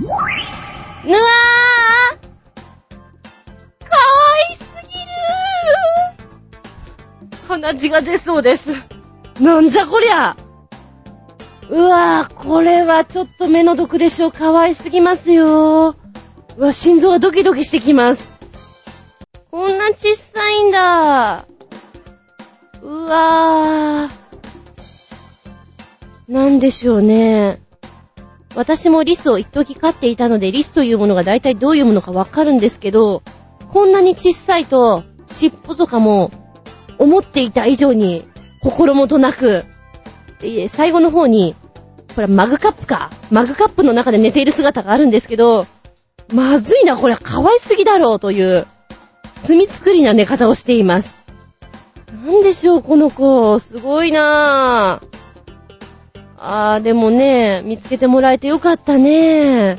[0.03, 2.15] ぬわー
[3.85, 3.99] かわ
[4.51, 8.71] いすぎるー鼻血が出そうです。
[9.41, 10.37] なんじゃこりゃ
[11.69, 14.33] うわー、これはちょっと目の毒でしょう。
[14.33, 15.97] かわいすぎますよ
[16.57, 18.31] うわ、心臓がドキドキしてきます。
[19.51, 21.47] こんな小さいんだ。
[22.83, 26.33] うわー。
[26.33, 27.61] なんでしょうね。
[28.55, 33.23] 私もリスを一時飼っていたので、リスというものが大体どういうものかわかるんですけど、
[33.73, 36.31] こんなに小さいと、尻尾とかも、
[36.99, 38.25] 思っていた以上に、
[38.63, 39.65] 心もとなく、
[40.69, 41.55] 最後の方に、
[42.15, 43.11] これマグカップか。
[43.31, 45.67] マグカップの中で寝ている姿があるんですけど、
[46.33, 48.67] まずいな、これ可愛すぎだろうという、
[49.43, 51.17] 罪作りな寝方をしています。
[52.25, 53.59] なんでしょう、この子。
[53.59, 55.07] すごいなぁ。
[56.37, 59.79] あー、でもね、見つけてもらえてよかったね。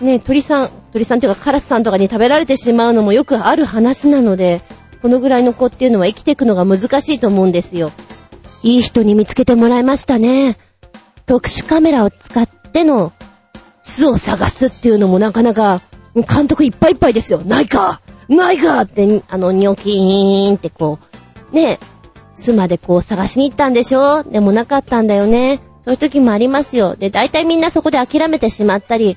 [0.00, 4.62] ね、鳥さん、鳥さんっていうかカラスさんとかに食べられてしまうのもよくある話なので、
[5.02, 7.90] このぐらいの子っていうのは生きていくのが難しいと思うんですよ。
[8.62, 10.56] いい人に見つけてもらいましたね。
[11.26, 13.12] 特殊カメラを使っての
[13.88, 15.80] 巣を探すっていうのもなかなか、
[16.14, 17.40] 監督いっぱいいっぱいですよ。
[17.40, 20.98] ないかないかって、あの、ニョキーンってこ
[21.52, 21.78] う、ね、
[22.34, 24.22] 巣までこう探しに行ったんでしょ？
[24.22, 25.60] でもなかったんだよね。
[25.80, 26.96] そういう時もありますよ。
[26.96, 29.16] で、大体みんなそこで諦めてしまったり、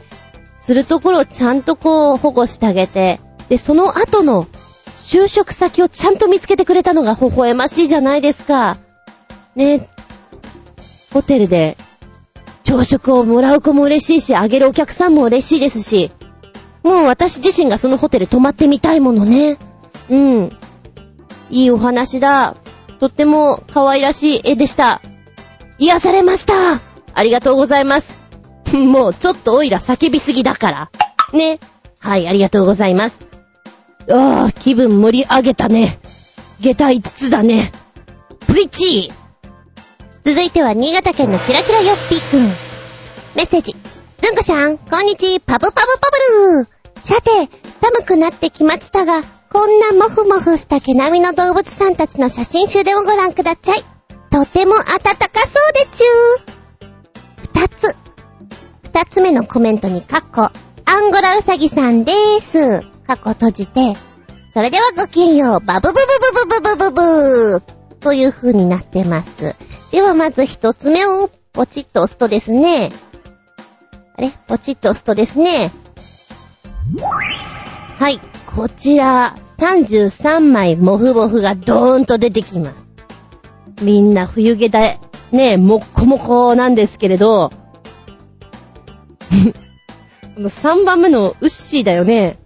[0.57, 4.47] するところをちゃんとこう保護してあげて、で、その後の
[4.86, 8.77] 就職先をちゃんと見つけてくれたのが微笑ましいじゃないですか。
[9.55, 9.89] ね、
[11.12, 11.75] ホテルで
[12.63, 16.12] 朝食をもらう子も嬉しいし、あげるお客さんも嬉しいですし、
[16.84, 19.58] もう私自身がそのホテル泊まってみたいものね。
[20.10, 20.50] うん。
[21.50, 22.56] いいお話だ。
[23.00, 25.02] とっても可愛らしい絵でした。
[25.80, 26.54] 癒されました。
[27.13, 28.19] ありがとうございます。
[28.74, 30.91] もうちょっとオイラ叫びすぎだから。
[31.34, 31.60] ね。
[32.00, 33.19] はい、ありがとうございます。
[34.10, 36.00] ああ、気分盛り上げたね。
[36.60, 37.71] 下駄5つだね。
[38.47, 39.20] プリッチー
[40.23, 42.45] 続いては新潟県のキラキラよっぴーくん。
[43.36, 43.75] メッセージ。
[44.21, 45.81] ずんこちゃん、こんにちパブパブパ
[46.53, 47.31] ブルーさて、
[47.81, 53.84] 寒くなってきましたが、こんなモフモフした毛並みの動物さんたちの写真集でもご覧ください。
[54.29, 57.62] とても暖かそうでちゅー。
[57.62, 57.95] 二つ。
[58.84, 60.51] 二つ目のコメントにカッコ、
[60.86, 62.81] アンゴラウサギさんでーす。
[63.07, 63.95] カッコ閉じて、
[64.53, 65.99] それではごきげんよう、バブブブ
[66.45, 67.62] ブブブブブブー
[68.01, 69.55] という風になってます。
[69.91, 72.91] ではまず一つ目をポチッと押すとですね、
[74.15, 74.32] あれ？
[74.47, 75.69] ポチッと押すとですね、
[77.97, 78.21] はい、
[78.56, 82.86] こちら、33枚モフモフがドーンと出てきます。
[83.84, 84.97] みんな冬毛だ、
[85.32, 87.51] ね、もっこもこなんですけれど、
[90.36, 92.39] この3番目のウッシーだよね。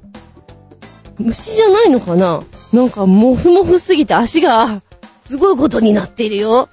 [1.20, 2.42] 虫じゃないのかな？
[2.74, 4.82] なんか、もふもふすぎて足が、
[5.20, 6.70] すごいことになっているよ。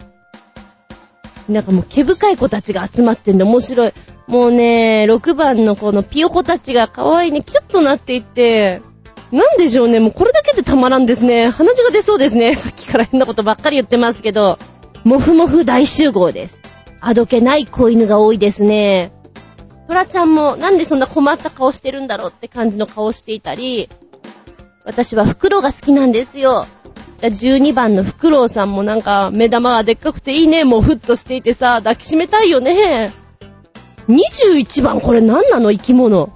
[1.53, 3.93] なんかもう毛深い子たちが集まってんで面白い。
[4.27, 8.81] もうね、6番のこのピヨコたちが可愛いね、キュッとなっていって、
[9.33, 11.49] なんでしょうね、もうこれだけでたまらんですね。
[11.49, 12.55] 鼻血が出そうですね。
[12.57, 14.59] さっきから変なことばっかり言ってますけど、
[15.05, 16.61] もふもふ大集合です。
[17.01, 19.13] あどけない子犬が多いですね。
[19.89, 23.89] トラちゃんもなんでそんな困った顔してるんだろうって感じの顔していたり、
[24.85, 26.67] 私はフクロウが好きなんですよ。
[27.29, 33.13] 12番のフクロウさんもなんか目玉がでっかくていいね、もうふっとしていてさ、抱きしめたいよね。
[34.09, 36.33] 21番これ何なの生き物。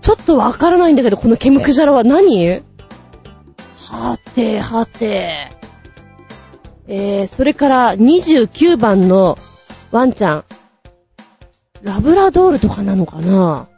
[0.00, 2.62] ちょっとわからないんだけど、このケムクジャラは何？
[3.78, 5.50] はて、はて。
[6.88, 9.38] えー、それから29番の
[9.90, 10.44] ワンちゃん。
[11.82, 13.68] ラブラドールとかなのかな？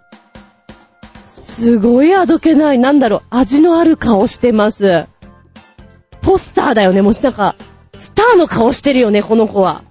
[1.28, 2.78] すごいあどけない。
[2.78, 5.06] なんだろう、味のある顔してます。
[6.22, 7.02] ポスターだよね。
[7.02, 7.54] もしなんか、
[7.94, 9.82] スターの顔してるよね、この子は。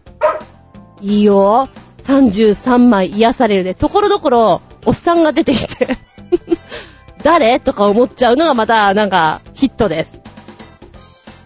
[1.02, 1.70] いいよ。
[2.04, 5.98] 33枚癒されるで、ところどころ、おっさんが出てきて。
[7.24, 7.60] 誰？
[7.60, 10.20] とか思っちゃうのがまた、なんか、ヒットです。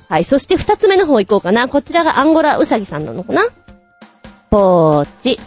[0.10, 1.67] はい、そして二つ目の方行こうかな。
[1.67, 3.44] こちらがアンゴラウサギさんなのかな？
[4.50, 5.39] ポーチ。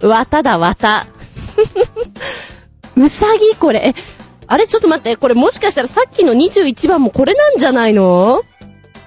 [0.02, 1.06] 綿だ、綿。
[2.96, 3.88] うさぎこれ。
[3.88, 3.94] え、
[4.46, 5.16] あれちょっと待って。
[5.16, 8.42] これもしかしたらさっきの21番もこれなんじゃないの？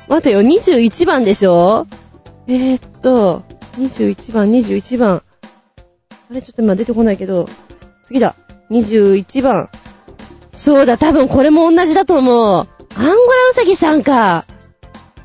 [0.08, 1.88] 待てよ、21番でしょ？
[2.48, 3.44] えー、っと、
[3.78, 5.22] 21番、21番。
[6.30, 7.46] あれちょっと今出てこないけど。
[8.06, 8.36] 次だ。
[8.72, 9.70] 21番。
[10.56, 12.56] そうだ、多分これも同じだと思う。
[12.56, 13.14] アンゴラ
[13.52, 14.46] ウサギさんか。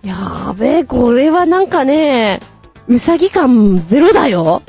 [0.05, 2.41] やーべえ、これはなんかね、
[2.89, 4.63] うさぎ感ゼロだよ。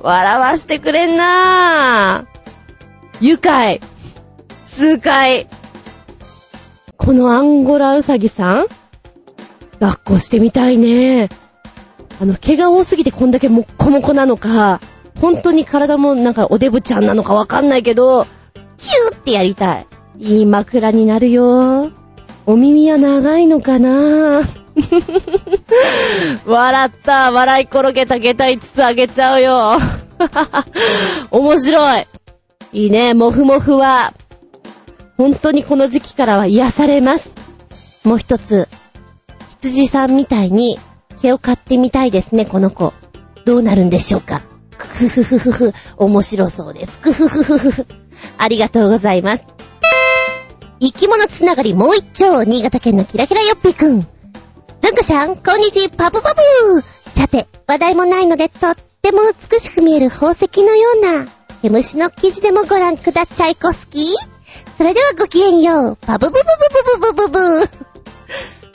[0.00, 3.24] 笑わしてくれんなぁ。
[3.24, 3.80] 愉快。
[4.66, 5.46] 痛快。
[6.96, 8.66] このアンゴラウサギさん？
[9.80, 11.28] 抱っこしてみたいね。
[12.20, 14.80] あの、毛が多すぎてこんだけもっこもこなのか、
[15.20, 18.24] 本当に体もなんかおデブちゃんなのかわかんないけど、
[18.76, 19.86] キューってやりたい。
[20.18, 21.90] いい枕になるよ。
[22.46, 24.61] お耳は長いのかなぁ
[26.46, 27.30] 笑った。
[27.30, 29.76] 笑い転げた下駄5つあげちゃうよ。
[31.30, 32.06] 面白い。
[32.72, 34.14] いいね、もふもふは。
[35.16, 37.34] 本当にこの時期からは癒されます。
[38.04, 38.68] もう一つ、
[39.60, 40.78] 羊さんみたいに
[41.20, 42.92] 毛を買ってみたいですね、この子。
[43.44, 44.42] どうなるんでしょうか。
[44.76, 46.98] くふふふふふ、面白そうです。
[46.98, 47.86] くふふふふふ。
[48.38, 49.44] ありがとうございます。
[50.80, 54.06] 生き物つながりもう一丁、新潟県のキラキラよっぴーくん。
[54.92, 61.26] んこしゃん、こんにちは、パブパブさて、話題もないので、とっても美しく見える宝石のような、
[61.62, 64.02] 毛虫の記事でもご覧ください、コスキー。
[64.76, 66.42] それではごきげんよう、パブブブブ
[67.00, 67.70] ブブブブブ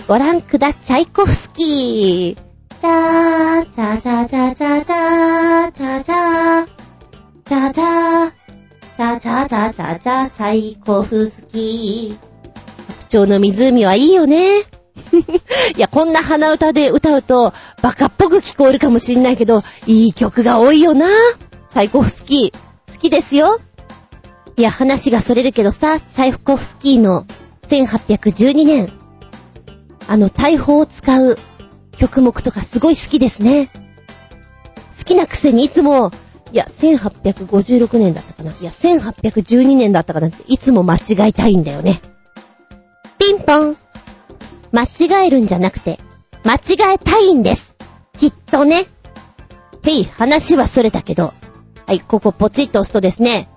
[0.08, 2.82] ご覧ください、コフスキー。
[2.82, 6.66] チャー、チャーチャーチャーチャーチャーチャーチャー
[7.46, 8.32] チャーチャー
[8.98, 12.28] チャーチャーチャーチャーチャーチャイコフスキー。
[13.10, 14.77] 白鳥の湖はいいよね。
[15.76, 21.08] いや、こんな鼻歌で歌うと、バカっぽく聞こえるかもしんないけど、いい曲が多いよな。
[21.70, 23.60] サイコフスキー、好きですよ。
[24.56, 27.26] いや、話がそれるけどさ、サイコフスキーの
[27.68, 28.92] 1812年、
[30.08, 31.38] あの、大砲を使う
[31.98, 33.70] 曲目とかすごい好きですね。
[34.98, 36.12] 好きなくせにいつも、
[36.52, 38.52] いや、1856年だったかな。
[38.52, 42.02] いや、1812年だったかなって、いつも間違いたいんだよね。
[43.20, 43.78] ピンポン。
[44.72, 46.00] 間違えるんじゃなくて、
[46.44, 47.76] 間違えたいんです。
[48.18, 48.88] きっとね。
[49.84, 51.34] へい、話はそれたけど。
[51.86, 53.48] はい、ここポチッと押すとですね。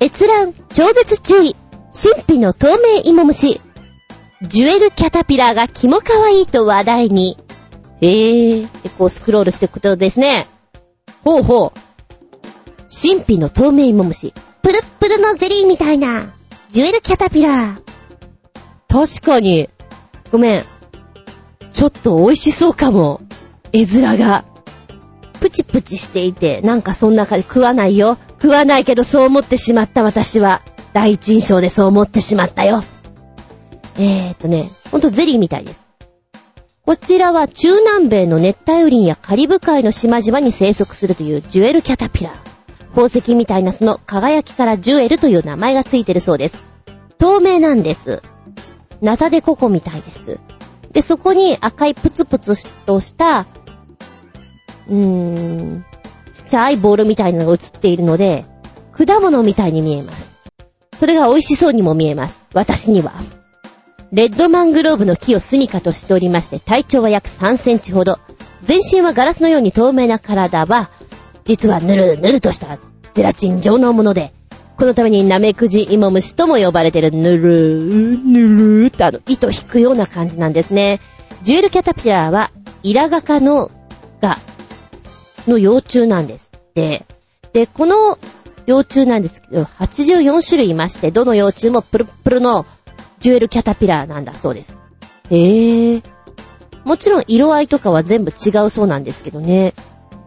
[0.00, 1.56] 閲覧、超絶注意。
[1.92, 3.60] 神秘の透明芋虫。
[4.42, 7.36] ジュエルキャタピラーがキモ可愛いと話題に。
[8.00, 10.46] えー、で、こうスクロールしていくとですね。
[11.22, 11.80] ほうほう。
[12.90, 14.32] 神秘の透明芋虫。
[14.62, 16.32] プルップルのゼリーみたいな。
[16.70, 17.80] ジュエルキャタピラー。
[18.88, 19.68] 確かに。
[20.30, 20.64] ごめん。
[21.72, 23.20] ちょっと美味しそうかも。
[23.72, 24.44] 絵面が。
[25.40, 28.18] プチプチしていて、なんかそんな感じ、食わないよ。
[28.40, 30.62] 食わないけどそう思ってしまった私は、
[30.92, 32.82] 第一印象でそう思ってしまったよ。
[33.98, 35.80] えーっとね、ほんとゼリーみたいです。
[36.84, 42.50] こちらは中南米の熱帯雨林やカリブ海の島々に生息するというジュエルキャタピラー。
[42.90, 46.64] 宝石みたいなその輝きからジュエルという名前がついてるそうです。
[47.18, 48.22] 透明なんです。
[49.02, 50.38] ナタデココみたいです。
[50.92, 53.46] で、そこに赤いプツプツとした、
[54.88, 55.84] うーん、
[56.32, 58.44] ちっちゃいボールみたいなのが映っているので、
[58.92, 60.34] 果物みたいに見えます。
[60.94, 62.46] それが美味しそうにも見えます。
[62.52, 63.12] 私には。
[64.12, 68.18] レッドマングローブの木を住処としておりまして、体長は約3センチほど。
[68.64, 70.90] 全身はガラスのように透明な体は、
[71.44, 72.78] 実はぬるぬるとした
[73.14, 74.34] ゼラチン状のもので、
[74.80, 81.00] このためにナメクジイモムシとも呼ばれてるぬるー、ぬるーってあの、糸引くような感じなんですね。
[81.42, 82.50] ジュエルキャタピラーは、
[82.82, 83.70] イラガ科の、
[84.22, 84.38] が、
[85.46, 87.04] の幼虫なんですって。
[87.52, 88.18] で、この
[88.64, 92.64] 幼虫なんですけど、84種類いまして、どの幼虫もプルプルの
[93.18, 94.74] ジュエルキャタピラーなんだそうです。
[95.28, 96.02] へぇー。
[96.84, 99.74] もちろん色合いとかは全部違うそうなんですけどね。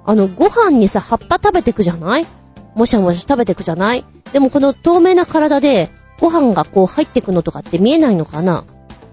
[0.06, 2.28] あの、ご飯にさ、葉っぱ食べてくじゃない？
[2.76, 4.06] もしゃもしゃ食べてくじゃない？
[4.32, 8.64] でもこの透明な体で、ご飯がこう入ってくのとかって見えないのかな？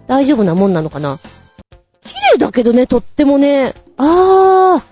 [0.06, 1.18] 大丈夫なもんなのかな？
[2.02, 3.74] 綺麗だけどね、とってもね。
[3.96, 4.90] あー。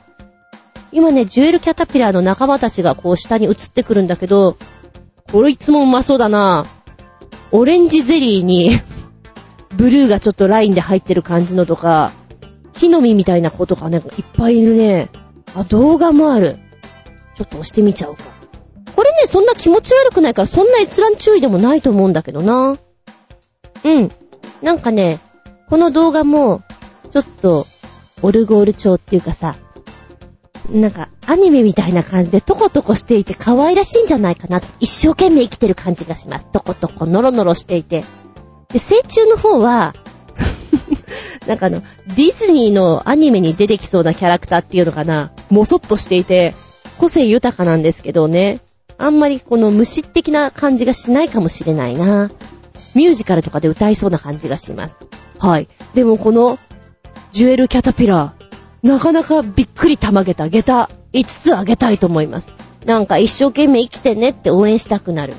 [0.93, 4.57] 今ね、ジュエルキャタピラーの仲間たちがこう下に映ってくるんだけど、
[5.31, 6.65] これいつもうまそうだな。
[7.53, 8.71] オレンジゼリーに、
[9.77, 12.13] ブルーがちょっとラインで入ってる感じのとか、
[12.73, 15.09] 木の実みたいな子とかね、いっぱいいるね。
[15.55, 16.59] あ、動画もある。
[17.37, 18.23] ちょっと押してみちゃおうか。
[18.99, 22.77] これね、そんな気持ち悪くないから、そんな閲覧注意でもないと思うんだけどな。
[23.85, 24.11] うん。
[24.61, 25.21] なんかね、
[25.71, 26.63] この動画も、
[27.13, 27.65] ちょっと、
[28.23, 29.55] オルゴール調っていうかさ、
[30.69, 34.61] なんか、アニメみたいな感じでトコトコしていて可愛らしいんじゃないかな。
[34.81, 36.49] 一生懸命生きてる感じがします。
[36.51, 38.03] トコトコ、ノロノロしていて。
[38.73, 39.95] で、成虫の方は、
[41.47, 46.57] なんかあの、ディズニーのアニメに出てきそうなキャラクターっていうのかな、もそっとしていて、
[46.99, 48.59] 個性豊かなんですけどね。
[48.99, 52.31] あんまりこの虫的な感じがしないかもしれないな。
[52.95, 54.97] ミュージカルとかで歌いそうな感じがします。
[55.39, 55.69] はい。
[55.95, 56.59] でもこの、
[57.33, 62.53] ジュエルキャタピラー、なかなかびっくりたまげた下駄5つあげたいと思います。
[62.85, 65.35] なんか一生懸命生きてねって応援したくなる。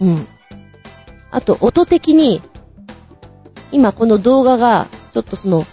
[0.00, 0.26] うん。
[1.30, 2.40] あと、音的に、
[3.72, 5.66] 今この動画が、ちょっとその、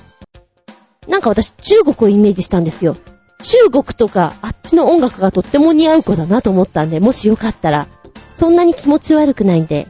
[1.07, 2.97] なんか私中国をイメージしたんですよ。
[3.43, 7.87] 中国とかあっちの音楽がとっても似合う子だなと思ったんで、もしよかったら、
[8.33, 9.87] そんなに気持ち悪くないんで、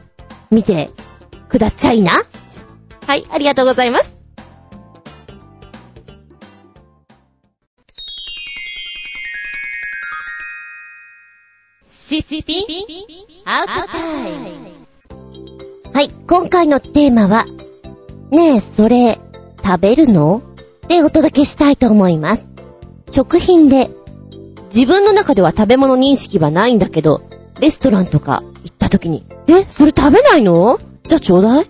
[0.50, 0.90] 見て
[1.48, 2.12] くだっちゃいな。
[3.06, 4.14] はい、ありがとうございます。
[11.86, 12.64] シッピン
[13.46, 14.70] アウトタイム
[15.92, 17.46] はい、今回のテーマは、
[18.30, 19.18] ねえ、それ、
[19.64, 20.42] 食べるの？
[20.88, 22.55] でお届けしたいと思います。
[23.10, 23.90] 食品で、
[24.74, 27.22] 自分の中では食べ物認識はないんだけど、
[27.60, 30.78] レストランとか行った時に、え、それ食べないの？
[31.06, 31.66] じゃあちょうだい。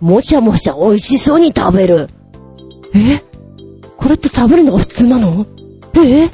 [0.00, 2.10] もしゃもしゃ美味しそうに食べる。
[2.94, 3.22] え？
[3.96, 5.46] これって食べるのが普通なの？
[5.96, 6.28] え？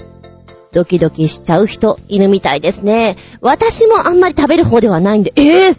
[0.73, 3.17] ドキドキしちゃう人いるみたいですね。
[3.41, 5.71] 私もあんまり食べる方ではないんで、え？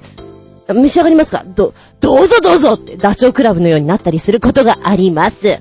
[0.67, 1.43] ー、召し上がりますか？
[1.45, 5.59] ど、どうぞどうぞってダチョウ倶楽部のようになったりすることがあります。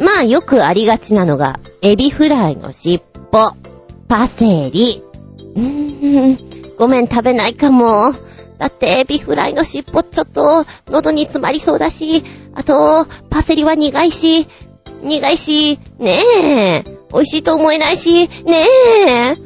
[0.00, 3.52] まあよくありがちなのが、エビフライの尻尾、
[4.08, 5.02] パセリ。
[5.54, 6.38] うーん、
[6.76, 8.14] ごめん食べないかも。
[8.58, 12.24] だってエビフライの尻尾ちょっと喉に詰まりそうだし、
[12.54, 14.46] あと、パセリは苦いし、
[15.02, 18.66] 苦いし、ねえ、美味しいと思えないし、ね
[19.06, 19.36] え。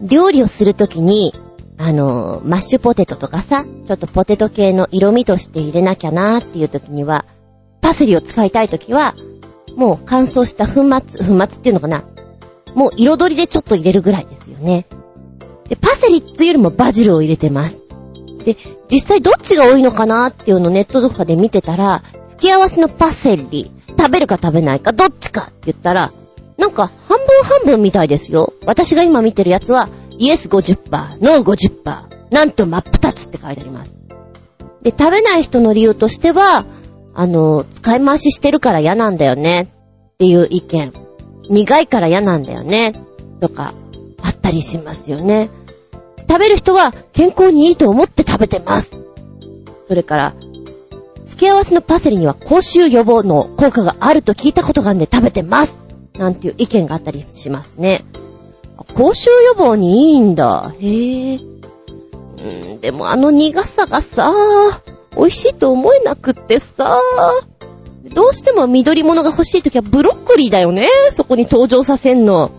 [0.00, 1.34] 料理をするときに、
[1.76, 7.24] あの、マッシュポテトとかさ、ちょっとポテト系の色味として入れなきゃなーっていうときには、
[7.80, 9.14] パセリを使いたいときは、
[9.76, 12.04] もう乾燥した粉末、粉末っていうのかな。
[12.74, 14.86] もう彩りでちょっと入れるぐらいですよね。
[15.68, 17.82] で、パセリっていうよりもバジルを入れてます。
[18.44, 18.56] で、
[18.90, 26.12] 実際どっちが多いのかなっていうのをネットとかで見てたら、付け合わせのパセリ、食べるか食べないか、どっちかって言ったら、
[26.56, 28.52] なんか半分半分みたいですよ。
[28.66, 33.94] 私が今見てるやつは、イエス50%、ノー50%、なんと真っ二つって書いてあります。
[34.82, 36.64] で、食べない人の理由としては、
[37.14, 39.62] あの、使い回ししてるから嫌なんだよね
[40.14, 40.92] っていう意見。
[41.48, 42.94] 苦いから嫌なんだよね
[43.40, 43.74] とか、
[44.22, 45.50] あったりしますよね。
[46.28, 48.96] 食べる人は健康にいいと思って食べてます。
[49.88, 50.34] それから、
[51.24, 55.80] 付け合わせのパセリには口臭予防の効果があると聞いたことがあるんで食べてます。
[56.18, 58.02] なんていう意見があったりしますね。
[58.94, 60.72] 口臭予防にいいんだ。
[60.78, 61.40] へえ。
[62.38, 62.42] う
[62.76, 64.32] ん、でもあの苦さがさ、
[65.16, 66.98] 美味しいと思えなくってさ、
[68.04, 70.88] どうしても緑物が欲しいときはブロッコリーだよね。
[71.10, 72.50] そこに登場させんの。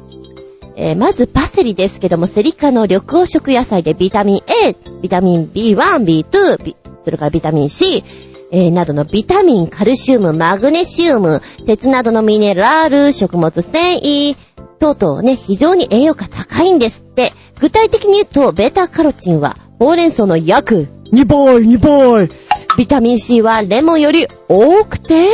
[0.75, 4.37] えー、まずパセリですけども、セリ科の緑黄色野菜でビタミン
[4.67, 8.03] A、ビタミン B1、B2、それからビタミン C、
[8.51, 14.35] えー、などのビタミン、カルシウム、マグネシウム、鉄などのミネラル、食物繊維、
[14.79, 17.33] 等々ね、非常に栄養価高いんですって。
[17.59, 21.77] 具体的に言うと、ベータカロチンは、ほうれん草の約2倍、2
[22.17, 22.29] 倍。
[22.77, 25.27] ビタミン C はレモンより多くて、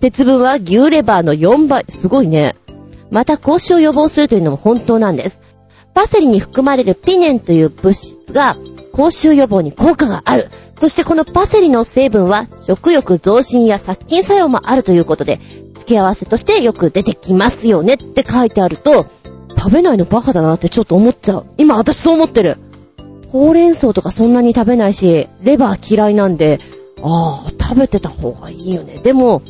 [0.00, 1.84] 鉄分は牛レバーの4倍。
[1.88, 2.54] すごいね。
[3.10, 5.40] また、口臭を予防するというのも本当なんです。
[5.94, 8.56] パセリに含まれるピネンという物質が、
[8.92, 10.50] 口臭予防に効果がある。
[10.78, 15.40] そしてこのパセリの成分は食欲増進や殺菌作用もあるということで、
[15.74, 19.06] 付け合わせとしてよく出てきますよねって書いてあると、
[19.56, 21.46] 食べないのバカだなってちょっと思っちゃう。
[21.56, 22.58] 今私そう思ってる。
[23.30, 26.60] ほうれん草とかそんなに食べないし、レバー嫌いなんで、
[27.02, 28.98] ああ、食べてた方がいいよね。
[28.98, 29.42] でも、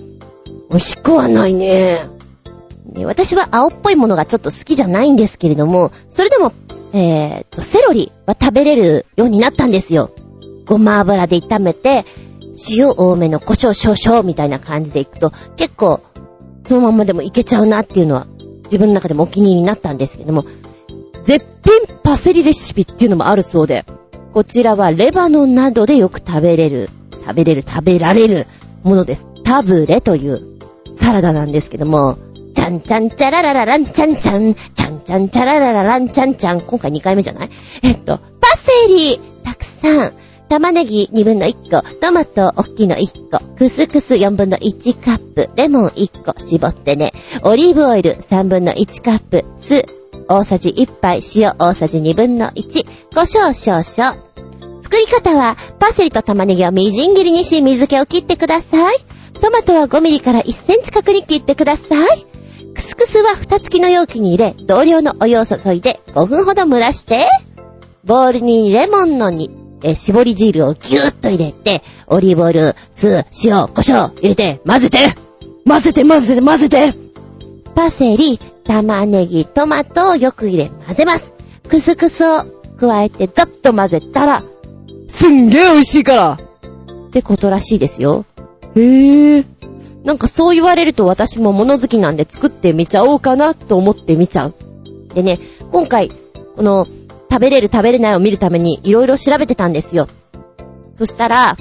[0.70, 2.08] 美味しくはないね。
[3.04, 6.52] 私は青っぽいものがちょっと好きじゃないんですけれども、それでも、
[6.92, 10.10] えー、っと、セロリは食べれるようになったんですよ。
[10.64, 12.04] ごま油で炒めて、
[12.70, 16.00] 塩多めの胡椒少々みたいな感じでいくと、結構、
[16.64, 18.26] そのままでもいけちゃうなっていうのは、
[18.64, 20.44] 自分の中でもお気に入りになったんですけども、
[21.26, 23.84] 絶品パセリレシピっていうのもあるそうで、
[24.32, 28.46] こちらはレバノンなどでよく食べれる、食べれる、食べられる
[28.84, 29.26] ものです。
[29.42, 30.58] タブレという
[30.94, 32.16] サラダなんですけども、
[32.54, 37.50] ちゃんちゃんちゃららららんちゃんちゃん、ちゃんちゃんちゃららららんちゃんちゃん、今回2回目じゃない？
[37.82, 40.12] えっと、パセリたくさん、
[40.48, 46.40] 玉ねぎ2分の1個、トマト大きいの1個、クスクス4分の1カップ、レモン1個。
[46.40, 47.12] 絞ってね、
[47.42, 49.84] オリーブオイル3分の1カップ、酢
[50.28, 54.22] 大さじ1杯、塩大さじ2分の1、胡椒少々。
[54.82, 58.96] 作り方は、パセリと玉ねぎをみじん切りにし、水気を切ってください。
[59.40, 62.26] トマトは5ミリから1センチ角に切ってください。
[62.74, 67.28] クスクスは蓋付きの容器に入れ、同量のお湯を注いで5分ほど蒸らして、
[68.04, 69.50] ボウルにレモンのに
[69.82, 74.98] え絞り汁をギューッと入れて、オリーブオイル、酢、塩、胡椒入れて、混ぜて
[75.66, 76.94] 混ぜて混ぜて混ぜて
[77.74, 81.32] パセリ、玉ねぎ、トマトをよく入れ混ぜます。
[81.68, 82.44] クスクスを
[82.78, 84.44] 加えてザッと混ぜたら、
[85.08, 86.38] すんげえ美味しいから
[87.08, 88.24] ってことらしいですよ。
[88.74, 89.46] へぇー。
[90.04, 94.54] なんかそう言われると私も物好きなんで作ってみちゃおうかなと思ってみちゃう。
[95.14, 95.40] でね、
[95.72, 96.10] 今回、
[96.56, 96.86] この
[97.30, 100.08] 食べれる食べれないを見るためにいろいろ調べてたんですよ。
[100.94, 101.56] そしたら、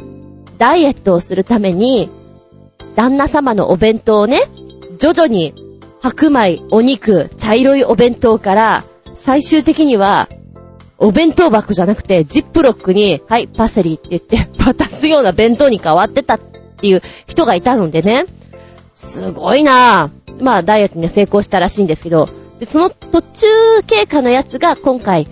[0.57, 2.09] ダイエットをするために、
[2.95, 4.41] 旦那様のお弁当をね、
[4.99, 5.53] 徐々に
[6.05, 8.83] 白米、お肉、茶色いお弁当から、
[9.15, 10.29] 最終的には、
[10.99, 18.27] お弁当箱じゃなくて、ジップロックに、はい、パセリって言って、 渡すような弁当に変わってたっていう人がいたのでね、
[18.93, 20.43] すごいなぁ。
[20.43, 22.29] まあ、ダイエットに成功したらしいんですけど、
[22.59, 23.47] で、その途中
[23.87, 25.27] 経過のやつが今回、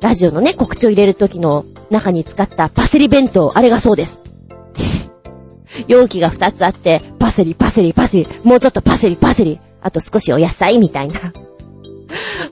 [0.00, 4.22] ラジオのね、告知を入れる時の中に使ったパセリ弁当、あれがそうです。
[5.88, 11.14] 容器が2つあって、パセリ、パセリ、パセリ、もうちょっとパセリ、パセリ、あと少しお野菜みたいな。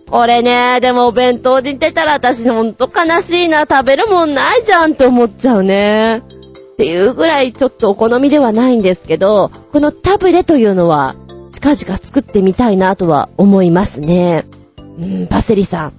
[0.08, 6.18] これね、でもお弁当に出たら私ほんと悲しいな、食べるもんないじゃんって思っちゃうね。
[6.18, 11.16] っていうぐらいちょっとお好みではないんですけど、このタブレというのは
[11.50, 14.46] 近々作ってみたいなとは思いますね。
[14.78, 15.92] うん、パセリさん。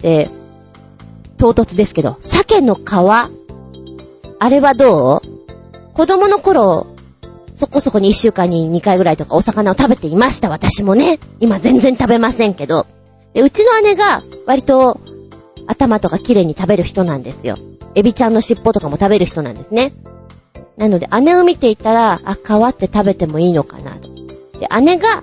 [0.00, 0.30] で、
[1.38, 2.80] 唐突ですけど、鮭の皮
[4.40, 5.92] あれはどう？
[5.94, 6.91] 子供の頃、
[7.54, 11.18] そこそこに一週間に2回ぐらいとかお魚を食べていました、私もね。
[11.40, 12.86] 今全然食べませんけど。
[13.34, 15.00] で、うちの姉が割と
[15.66, 17.56] 頭とか綺麗に食べる人なんですよ。
[17.94, 19.92] エビちゃんの尻尾とかも食べる人なんですね。
[20.76, 22.38] なので姉を見ていたら、あ、皮
[22.68, 23.96] って食べてもいいのかな。
[24.58, 25.22] で、姉が、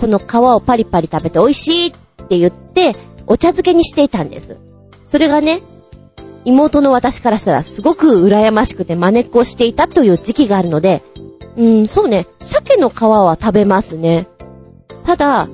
[0.00, 1.92] この皮をパリパリ食べて美味しいっ
[2.28, 2.94] て言って、
[3.26, 4.56] お茶漬けにしていたんです。
[5.04, 5.60] それがね、
[6.48, 11.02] 妹の私からしたらすごく羨ましくて真似っこしていたという時期があるので、
[11.56, 14.26] うん、そうね、鮭の皮は食べますね。
[15.04, 15.48] ただ、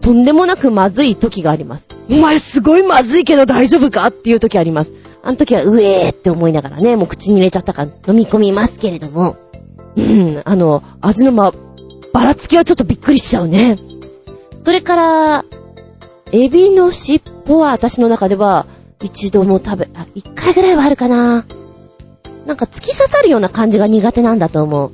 [0.00, 1.88] とんでもなくまずい時があります。
[2.08, 4.92] お前すごいまずいけど大丈夫かっていう時あります。
[5.22, 9.36] あの時はうえーって思いながらね、もう口に入れちゃったから飲み込みますけれども、
[9.96, 11.52] うん、あの、味のま、
[12.12, 13.78] ばらつきはちょっとびっくりしちゃうね。
[14.56, 15.44] それから、
[16.32, 18.66] エビの尻尾は私の中では
[19.02, 21.44] 一度も食べ、あ、一回ぐらいはあるかな。
[22.46, 24.92] なんか突き刺さるような感じが苦手なんだと思う。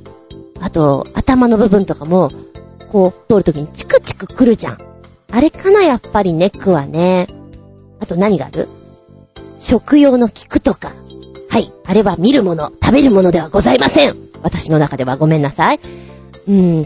[0.59, 2.31] あと、頭の部分とかも、
[2.91, 4.77] こう、通るときにチクチク来るじゃん。
[5.31, 7.27] あれかな、やっぱりネックはね。
[7.99, 8.67] あと何がある？
[9.59, 10.91] 食用の菊とか。
[11.49, 11.71] はい。
[11.85, 14.15] あれは見るもの、食べるものではございません。
[14.41, 15.79] 私の中ではごめんなさい。
[16.47, 16.83] うん。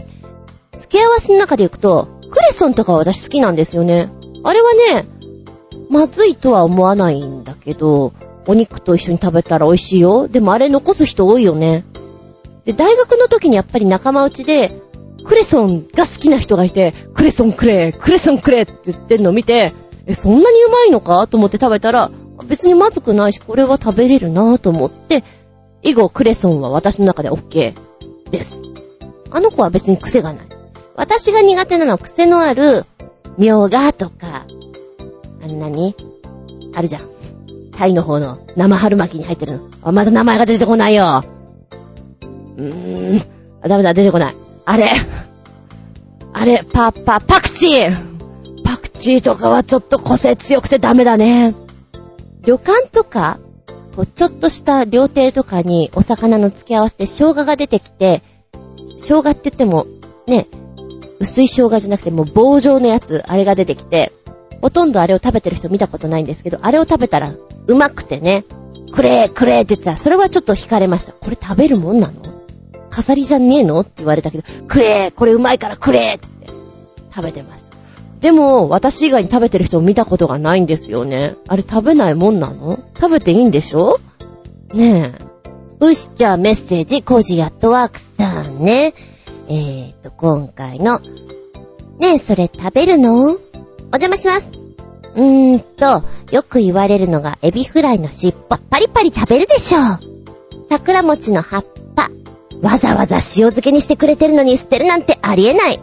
[0.76, 4.10] 付け合わせの中でいくと、クレソンとかは私好きなんですよね。
[4.44, 5.06] あれはね、
[5.90, 8.12] まずいとは思わないんだけど、
[8.46, 10.28] お肉と一緒に食べたら美味しいよ。
[10.28, 11.84] でもあれ残す人多いよね。
[12.64, 14.80] で、大学の時にやっぱり仲間内で、
[15.24, 19.74] クレソンが好きな人がいて、クレソンくれ、クレソンくれって言ってんのを見て、
[20.06, 21.26] え、そんなにうまいのか？
[21.26, 22.10] と思って食べたら、
[22.46, 25.24] 別にまずくないし、これは食べれるなと思って、
[25.82, 27.74] 以後クレソンは私の中で OK
[28.30, 28.62] です。
[29.30, 30.46] あの子は別に癖がない。
[30.96, 32.86] 私が苦手なのは癖のある、
[33.36, 34.46] みょうがとか、
[35.48, 35.94] あんなに
[36.74, 37.08] あるじゃん。
[37.72, 39.70] タイの方の生春巻きに入ってるの。
[39.82, 41.24] あ、まだ名前が出てこないよ。
[42.56, 43.22] うーん。
[43.62, 44.36] あ、ダメだ、出てこない。
[44.64, 44.90] あれ。
[46.32, 47.96] あれ、パ、パ、パクチー
[48.64, 51.54] パクチーとかはちょっと個性強くてダメだね。
[52.42, 53.38] 旅館とか、
[54.14, 58.22] ちょっとした料亭とかにお魚の付け合わせて生姜が出てきて、
[58.98, 59.86] 生姜って言っても、
[60.26, 60.46] ね、
[61.18, 64.12] 薄い生姜じゃなくてもう棒状のやつ、あれが出てきて、
[64.60, 67.32] ほとんどあれを食べてる人見たことないんですけど、あれを食べたら
[67.66, 68.44] うまくてね、
[68.92, 71.12] くれくれって言ってたら、それはちょっと惹かれました。
[71.12, 72.22] これ食べるもんなの？
[72.90, 73.80] 飾りじゃねえの？
[73.80, 76.64] って言われたけど、くれこれうまいからくれって言って
[77.14, 77.68] 食べてました。
[78.20, 81.36] でも、私以外に食べてる人を見たことがないんですよね。
[81.46, 82.80] あれ食べないもんなの？
[82.96, 84.00] 食べていいんでしょ？
[84.74, 85.84] ねえ。
[85.84, 88.94] うし、じゃあメッセージ、コジアットワークさんね。
[89.48, 90.98] えーと、今回の、
[92.00, 93.36] ねえ、それ食べるの？
[93.92, 94.50] お邪魔します。
[95.14, 100.00] うーんと、よく言われるのが、エビフライの尻尾、パリパリ食べるでしょう。
[100.68, 101.64] 桜餅の葉っ
[101.96, 102.10] ぱ、
[102.62, 105.80] わざわざ塩漬けにしてくれてるのに捨てるなんてありえない。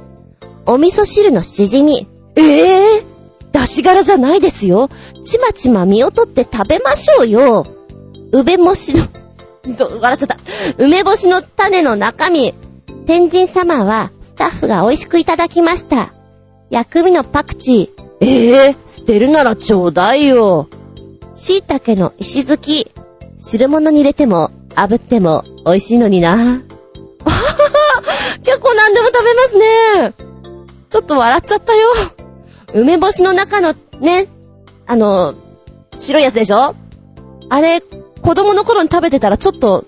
[0.66, 4.90] お味噌汁のしじみ、ええー、出し柄じゃないですよ。
[5.24, 7.66] ちまちま身を取って食べましょうよ。
[8.32, 9.08] 梅干しの、
[9.76, 10.38] ど、笑っちゃった。
[10.78, 12.54] 梅干しの種の中身。
[13.06, 16.12] 天神様はスタッフが美味しくいただきました。
[16.70, 18.06] 薬味のパクチー。
[18.22, 20.68] ええー、捨てるならちょうだいよ。
[21.34, 22.92] 椎茸の石突き。
[23.38, 26.36] 汁物に入れても、炙っても美味しいのにな。
[28.44, 30.14] 結構何でも食べますね。
[30.90, 31.90] ちょっと笑っちゃったよ。
[32.74, 34.28] 梅干しの中のね、
[34.88, 35.36] あの、
[35.96, 36.76] 白いやつでしょ
[37.50, 39.86] あれ、子供の頃に食べてたらちょっと、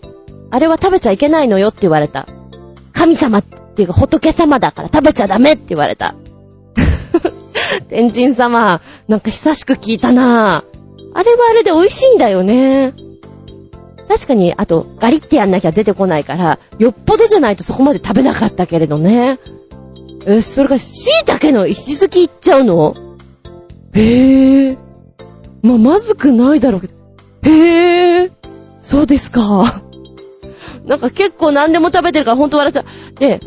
[0.52, 2.28] あれは食べちゃいけないのよって言われた。
[2.94, 6.16] 神様っていうか仏様だから食べちゃダメって言われた。
[7.90, 10.64] 天神様、なんか久しく聞いたな
[11.14, 12.94] あれはあれで美味しいんだよね。
[14.08, 19.40] 確かに、あと、ガリってやんなきゃ出てこないから、よっぽどじゃないとそこまで食べなかったけれどね。
[20.26, 22.96] え、それが椎茸の石突きいっちゃうの？
[23.94, 24.78] へえ。
[25.62, 26.94] まあ、まずくないだろうけど。
[27.44, 28.32] へえ。
[28.82, 29.82] そうですか。
[30.86, 33.20] なんか結構何でも食べてるからほんと笑っちゃう。
[33.20, 33.42] で、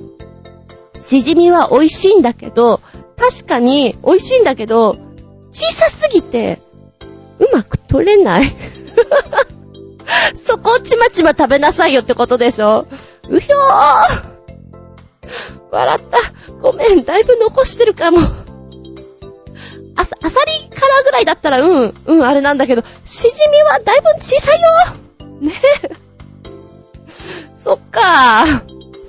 [1.00, 2.80] しじみは美味しいんだけど、
[3.20, 4.96] 確かに美味しいんだけど、
[5.52, 6.58] 小さすぎて、
[7.38, 8.44] うまく取れない。
[10.34, 12.86] そこをちまちま食べなさいよってことでしょ？
[13.28, 13.60] うひょー
[15.70, 16.18] 笑った。
[16.62, 18.18] ごめん、だいぶ残してるかも。
[19.96, 24.68] あさ、あさりからぐらいだったら、うん、うん、あれなんだけど、しじみはだいぶ小さいよ
[25.42, 25.52] ね
[25.84, 25.90] え。
[27.62, 28.44] そっか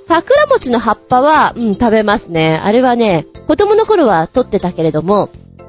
[0.06, 2.60] 桜餅の葉っぱは、うん、食べますね。
[2.62, 5.28] あれはね、子供の頃は取ってたけれども、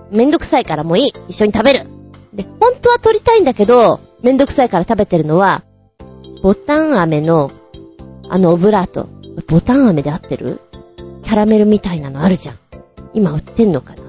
[0.10, 1.14] めんどくさいからもういい。
[1.28, 1.86] 一緒に食べる。
[2.34, 5.64] で、本当は取りたいんだけど、めんどくさいから食べてるのは、
[6.42, 7.52] ボタン飴の、
[8.30, 9.10] あのオブラート。
[9.48, 10.62] ボタン飴で合ってる？
[11.24, 12.60] キャラメルみたいなのあるじゃん。
[13.14, 14.04] 今売ってんのかな？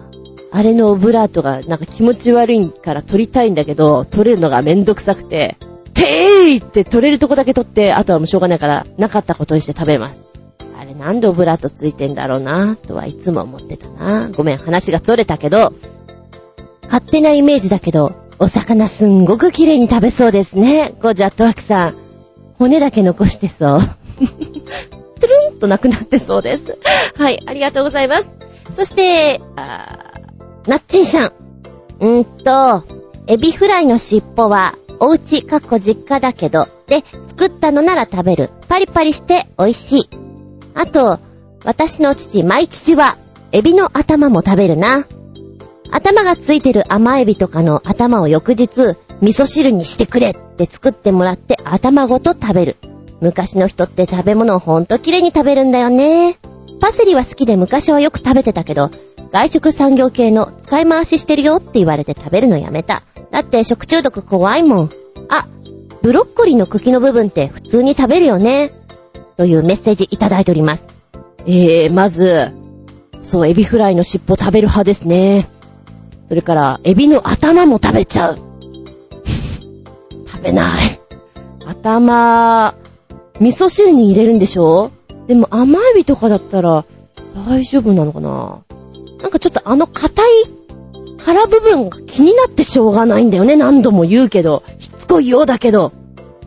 [0.52, 5.56] あれのオブラートがなんか気持ち悪いから取りたいんだけど、取れるのがめんどくさくて、
[5.94, 10.26] てーいって取れるとこだけ取って、あとはもうしょうがないからなかったことにして食べます。
[11.04, 14.30] あれなんでオブラートついてんだろうなとはいつも思ってたな。
[14.30, 15.74] ごめん、話が逸れたけど、
[16.84, 20.94] 勝手なイメージだけど、お魚すんごく綺麗に食べそうですね。
[21.02, 21.94] ゴージャットワークさん。
[22.58, 23.80] 骨だけ残してそう。
[25.20, 26.78] トゥルンとなくなってそうです。
[27.16, 28.28] はい、ありがとうございます。
[28.74, 31.32] そして、あー、ナッチンシャ
[32.00, 32.20] ン。
[32.20, 32.84] んと、
[33.26, 38.50] エビフライの尻尾は、おうち、かっこ実家だけど、で、作ったのなら食べる。
[38.68, 40.23] パリパリして美味しい。
[40.74, 41.18] あと、
[41.64, 43.16] 私の父、マイ父は、
[43.52, 45.06] エビの頭も食べるな。
[45.90, 50.34] 頭がついてる甘エビとかの頭を翌日、味噌汁にしてくれ。
[50.54, 52.76] って作ってもらって頭ごと食べる。
[53.20, 56.38] 昔の人って食べ物をほんと綺麗に食べるんだよね。
[56.80, 58.90] パセリは好きで昔はよく食べてたけど、
[59.32, 63.02] 外食産業系の使い回ししてるよって言われて食べるのやめた。
[63.30, 64.90] だって食中毒怖いもん。
[65.28, 65.48] あ、
[66.02, 68.72] ブロッコリーの茎の部分って普通に食べるよね。
[69.36, 70.86] というメッセージいただいております。
[71.46, 72.52] えー、まず、
[73.22, 75.48] そう、エビフライの尻尾食べる派ですね。
[76.26, 78.38] それから、エビの頭も食べちゃう。
[80.26, 81.00] 食べない。
[81.66, 82.74] 頭、
[83.40, 84.90] 味噌汁に入れるんでしょ？
[85.26, 86.84] でも甘エビとかだったら
[87.48, 88.62] 大丈夫なのかな？
[89.20, 90.26] なんかちょっとあの硬い
[91.18, 93.56] 腹部分が気になってしょうがないんだよね。
[93.56, 94.62] 何度も言うけど。
[94.78, 95.92] しつこいようだけど。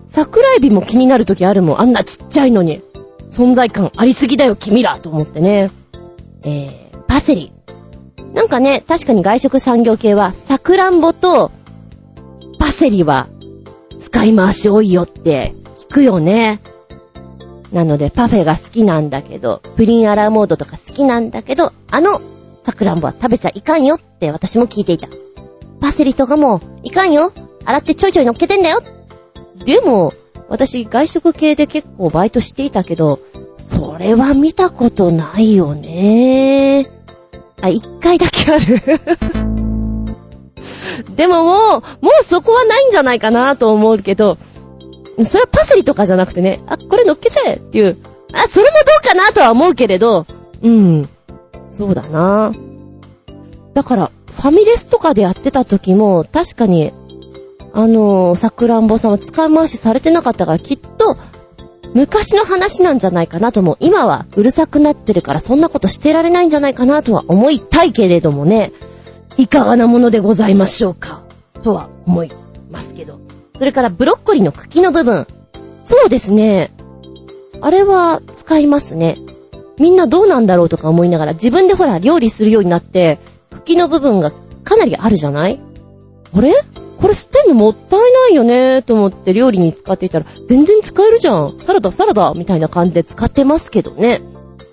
[0.08, 1.82] 桜エビも気になる時あるもん。
[1.82, 2.82] あんなちっちゃいのに。
[3.30, 5.70] 存在感ありすぎだよ、君らと思ってね。
[6.44, 7.52] えー、パセリ。
[8.34, 11.52] なんかね、確かに外食産業系は、サクランボと
[12.60, 13.28] パセリは
[14.00, 15.54] 使い回し多いよって
[15.90, 16.62] 聞くよね。
[17.74, 22.22] なので、パフェが好きなんだけど、プリンアラーモードとか好きなんだけど、あの、
[22.64, 25.10] サクランボは食べちゃいかんよって私も聞いていた。
[25.82, 27.34] パセリとかも、いかんよ
[27.66, 28.82] 洗ってちょいちょい乗っけてんだよ
[29.66, 30.14] でも、
[30.50, 33.20] 私、外食系で結構バイトしていたけど、
[33.58, 36.88] それは見たことないよね。
[37.62, 38.66] あ、一回だけある
[41.16, 44.38] でももう、もうそこはないんじゃないかなと思うけど、
[45.24, 47.98] それはパセリとかじゃなくてね、あ、これ乗っけちゃえっていう、
[48.34, 50.26] あ、それもどうかなとは思うけれど、
[50.62, 51.10] うん。
[51.70, 52.54] そうだな。
[53.74, 56.94] だから、ファミレスとかでやってた時も、確かに、
[57.74, 61.18] あのー、さくらんぼさんは使い回しされてなかったから、きっと、
[61.94, 68.72] 昔の話なんじゃないかなとも、今はうるさくなってるからそんなことしてられないんじゃないかなとは思いたいけれどもね、
[69.38, 71.22] いかがなものでございましょうか、
[71.64, 72.32] とは思い
[72.72, 73.20] ますけど。
[73.58, 75.26] それからブロッコリーの茎の部分。
[75.84, 76.72] そうですね。
[77.62, 79.18] あれは使いますね。
[79.80, 84.32] みんなどうなんだろうとか思いながら自分でほら料理するようになって、茎の部分が
[84.64, 85.60] かなりあるじゃない？
[86.34, 86.54] あれ？
[86.98, 91.60] これ捨てんのもったいないよねと思って料理に使っていたら全然使えるじゃん。
[91.60, 94.22] サラダサラダみたいな感じで使ってますけどね。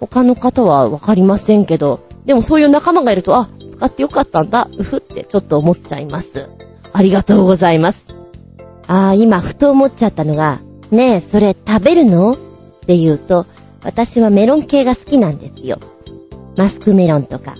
[0.01, 2.01] 他の方はわかりませんけど。
[2.25, 4.69] でもそういう仲間がいると、あ、使ってよかったんだ。
[4.79, 6.49] うふってちょっと思っちゃいます。
[6.93, 8.07] ありがとうございます。
[8.87, 10.61] ああ、今、ふと思っちゃったのが、
[10.91, 12.33] ねえ、それ食べるの？
[12.33, 12.37] っ
[12.87, 13.47] て言うと、
[13.83, 15.79] 私はメロン系が好きなんですよ。
[16.57, 17.57] マスクメロンとか。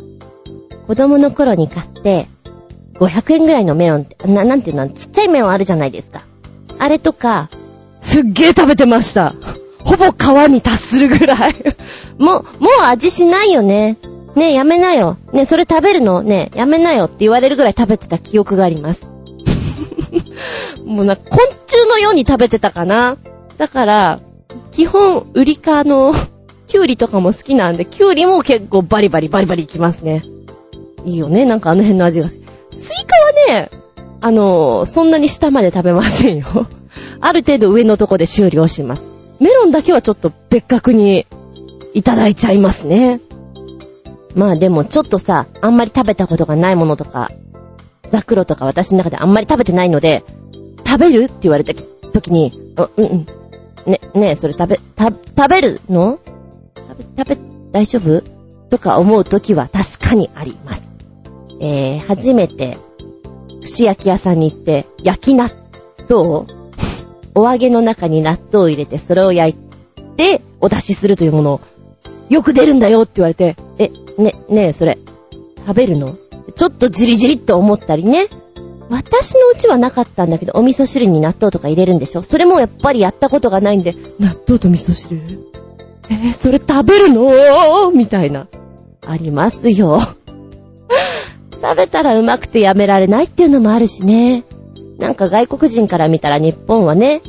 [0.87, 2.29] 子供の頃に買って、
[2.95, 6.23] 500円ぐらいのメロンって、な、なんていうの、ちっちゃいメロンあるじゃないですか。
[6.79, 7.51] あれとか、
[8.01, 9.35] すっげー食べてました。
[9.85, 11.55] ほぼ皮に達するぐらい
[12.19, 13.99] もう、もう味しないよね。
[14.35, 15.17] ねえ、やめなよ。
[15.33, 16.23] ねえ、それ食べるの？
[16.23, 19.07] ねえ、やめなよって言われるぐらい食べてた記憶があります。
[20.85, 23.17] もうな、昆虫のように食べてたかな。
[23.59, 24.21] だから、
[24.73, 26.13] 基本、ウリ科の、
[26.67, 30.25] キュウリとかも好きなんで、キュウリも結構バリバリバリバリいきますね。
[31.05, 32.29] いいよね、なんかあの辺の味が。
[32.75, 33.71] スイカはね、
[34.21, 36.47] あの、そんなに下まで食べませんよ。
[37.21, 39.07] ある程度上のとこで終了します。
[39.41, 41.27] メロンだけはちょっと別格に
[41.93, 43.21] いただいちゃいますね。
[44.35, 47.31] まあでもちょっとさ、あんまり食べたことがないものとか、
[48.11, 50.25] ザクロとか私の中であんまり食べてないので、
[50.87, 51.73] 食べるって言われた
[52.13, 53.27] 時に、うんうん。
[53.87, 56.19] ね、ねえ、それ食べ、た、食べるの？
[56.77, 57.39] 食べ、食べ、
[57.73, 58.23] 大丈夫？
[58.71, 60.94] とか思う時は確かにあります。
[61.61, 62.79] えー、初めて、
[63.63, 65.51] 串焼き屋さんに行って、焼き納
[66.09, 66.47] 豆
[67.35, 71.61] お揚げの中に納豆を入れて、それを焼いて、お出しするというものを、
[72.29, 74.99] よく出るんだよって言われて、え、ね、ねえ、それ、
[75.67, 76.17] 食べるの？
[76.57, 78.29] ちょっとじりじりっと思ったりね。
[78.91, 82.23] 私のうちはなかったんだけど、お味噌汁に納豆とか入れるんでしょ？
[82.23, 85.21] それもやっぱりやったことがないんで、納豆と味噌汁？
[86.11, 87.91] えー、それ食べるの？
[87.91, 88.47] みたいな。
[89.07, 90.01] ありますよ。
[91.65, 94.45] 食べたらうまくてやめられないっていうのもあるしね。
[94.99, 97.23] なんか外国人から見たら日本はね、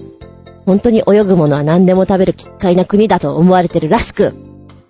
[0.65, 4.33] 本当に泳ぐものは何でも食べる奇怪な国だと思われてるらしく、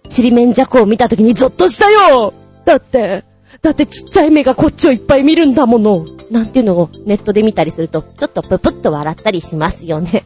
[0.10, 2.34] ちりめんじゃこを見た時にゾッとしたよ
[2.66, 3.24] だって、
[3.62, 6.08] だってちっちゃい目がこっちをいっぱい見るんだもの。
[6.32, 10.24] なんていうのをネットで見たりすると、ちょっとププッと笑ったりしますよね。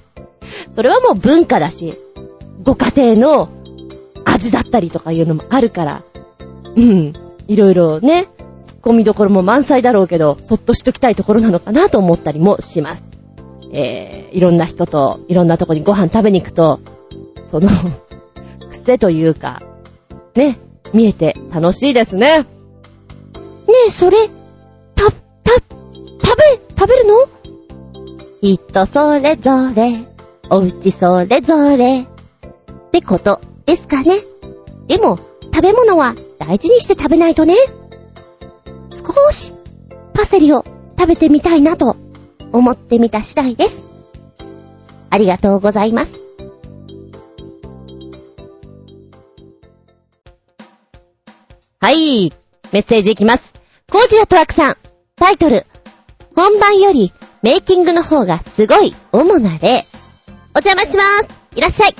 [0.73, 1.93] それはもう文化だし、
[2.63, 3.49] ご家庭の
[4.23, 6.03] 味だったりとかいうのもあるから、
[6.77, 7.13] うん、
[7.47, 8.27] いろいろね、
[8.69, 13.03] 突っ込みどころも満載だろうけど、そっとしときたいところなのかなと思ったりもします。
[13.73, 16.79] えー、いろんな人と、いろんなとこにご飯食べに行くと、
[17.49, 17.69] その
[18.69, 19.61] 癖というか、
[20.35, 20.59] ね、
[20.93, 22.39] 見えて楽しいですね。
[22.39, 22.45] ね
[23.87, 24.17] え、それ、
[24.95, 25.11] た、
[25.43, 27.27] た、食べ、食べるの？
[28.41, 30.05] 人それぞれ、
[30.51, 32.05] お家それぞれ、っ
[32.91, 34.19] てことですかね。
[34.87, 35.17] でも、
[35.53, 37.55] 食べ物は大事にして食べないとね。
[38.91, 39.53] 少し、
[40.13, 40.65] パセリを
[40.97, 41.95] 食べてみたいなと
[42.51, 43.83] 思ってみた次第です。
[45.09, 46.19] ありがとうございます。
[51.81, 52.31] はい、
[52.71, 53.53] メッセージいきます。
[53.89, 54.77] コージアトワクさん、
[55.15, 55.65] タイトル、
[56.35, 57.11] 本番より
[57.41, 59.85] メイキングの方がすごい主な例。
[60.55, 61.95] お邪魔しますいらっしゃい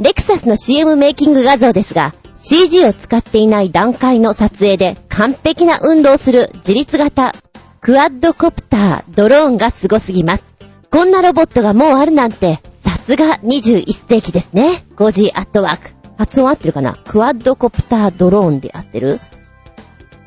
[0.00, 7.34] レクサスの CM メイキング画像ですが、CG を使っていない段階の撮影で完璧な運動する自立型
[7.80, 10.44] クワッドコプター、ドローンがすすぎます。
[10.90, 14.84] こんなロボットがもうあるなんて、さすが21世紀ですね。
[14.96, 15.90] 5時アットワーク。
[16.18, 16.98] 発音合ってるかな？
[17.06, 19.20] クワッドコプタードローンで合ってる？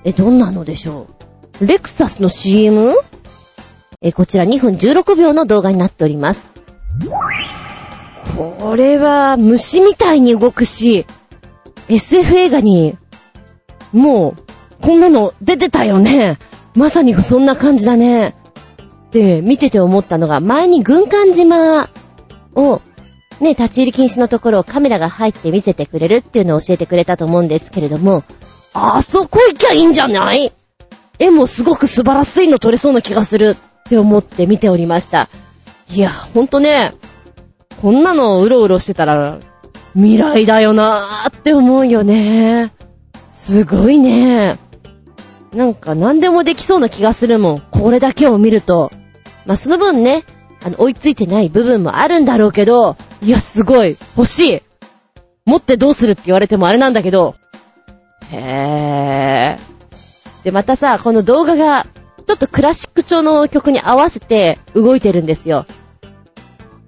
[0.03, 1.07] え、どんなのでしょ
[1.59, 1.65] う？
[1.67, 2.93] レクサスの CM?
[4.01, 6.51] え、こちら2分16秒の動画になっております。
[8.37, 11.05] これは虫みたいに動くし、
[11.89, 12.97] SF 映画に、
[13.91, 14.43] もう、
[14.81, 16.39] こんなの出てたよね。
[16.75, 18.35] まさにそんな感じだね。
[19.11, 21.89] で、見てて思ったのが、前に軍艦島
[22.55, 22.81] を、
[23.39, 28.23] ね、立ち入り禁止のところをカメラが入って見せてくれるっていうのを教えてくれたと思うんですけれども、
[28.73, 30.51] あそこ行きゃいいんじゃない？
[31.19, 35.29] 絵もすごく素晴らしいの撮れそうな気がするって思って見ておりました。
[35.91, 36.93] いや、ほんとね、
[37.81, 39.39] こんなのうろうろしてたら、
[39.95, 42.73] 未来だよなーって思うよね。
[43.29, 44.57] すごいね。
[45.53, 47.61] なんか何でもできそうな気がするもん。
[47.71, 48.91] これだけを見ると。
[49.45, 50.23] まあ、その分ね、
[50.63, 53.97] あの、追いついてない部分もあるんだろうけど、いや、すごい。
[54.17, 54.61] 欲しい。
[55.45, 57.35] 持ってどうするって言われてもあれなんだけど。
[58.31, 60.43] へー。
[60.43, 61.85] で、またさ、この動画が、
[62.25, 65.65] ちょっとクラシック調の曲に合わせて動いてるんですよ。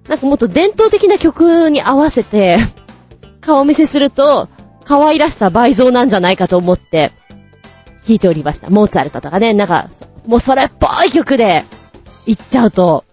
[0.07, 2.57] なんかもっと伝統的な曲に合わせて、
[3.45, 4.49] 顔見せすると、
[4.83, 7.11] 可愛らしさ倍増なんじゃないかと思って、
[8.07, 8.69] 弾いておりました。
[8.69, 9.87] モーツァルトとかね、なんか、
[10.27, 11.63] もうそれっぽい曲で、
[12.25, 13.03] 行っちゃうと、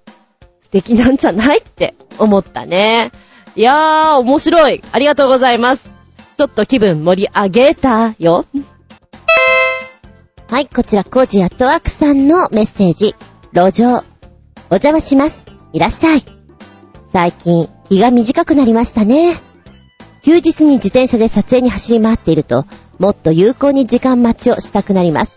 [0.60, 3.12] 素敵なんじゃないって思ったね。
[3.56, 4.82] いやー、面白い。
[4.92, 5.90] ありがとうございます。
[6.36, 8.46] ちょっと気分盛り上げたよ。
[10.50, 13.14] はい、こちら、コージアットワークさんのメッセージ。
[13.52, 13.96] 路上。
[14.70, 15.42] お邪魔します。
[15.72, 16.22] いらっしゃい。
[17.10, 19.51] 最近、日が短くなりましたね。
[20.22, 22.64] 休日に自転車で撮影に走り回っていると、
[22.98, 25.32] もっと有効に時間待ちをしたくなります。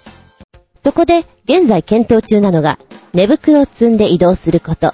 [0.83, 2.77] そこで、現在検討中なのが、
[3.13, 4.93] 寝袋を積んで移動すること。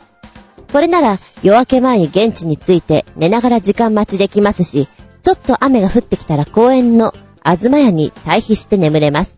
[0.71, 4.87] これなら、夜明け前に現地に着いて寝ながら時間待ちできますし、
[5.21, 7.13] ちょっと雨が降ってきたら公園の
[7.43, 9.37] あずま屋に退避して眠れます。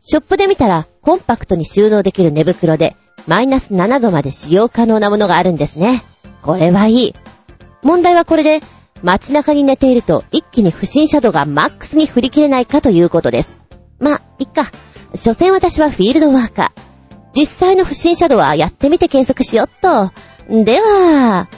[0.00, 2.96] ショップで見たら、コンパクトに収納できる寝袋で、
[3.28, 6.02] マイナス7度まで使用可能なものがあるんですね。
[6.42, 7.14] これはいい。
[7.82, 8.60] 問題はこれで、
[9.02, 13.50] 街中に寝ていると一気に不審者度がマックスに振り切れないかということです。
[13.98, 14.70] まいっか。
[15.14, 16.88] 所詮私はフィールドワーカー。
[17.34, 20.12] 実際の不審者度はやってみて検索しよっと。
[20.48, 21.48] では、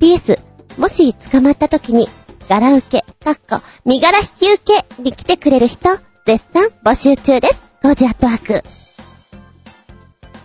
[0.00, 0.38] PS、
[0.78, 2.08] もし捕まった時に、
[2.48, 4.58] 柄受け、かっこ、身柄引き受
[4.96, 5.90] けに来てくれる人、
[6.26, 7.60] 絶賛募集中です。
[7.82, 8.64] ゴージアットワーク。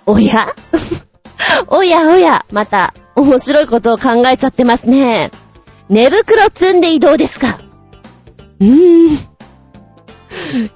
[0.05, 0.47] おや？
[1.67, 5.31] おやおや、また、面白いことを考えちゃってますね。
[5.89, 7.59] 寝袋積んで移動ですか？
[8.59, 9.13] うーん。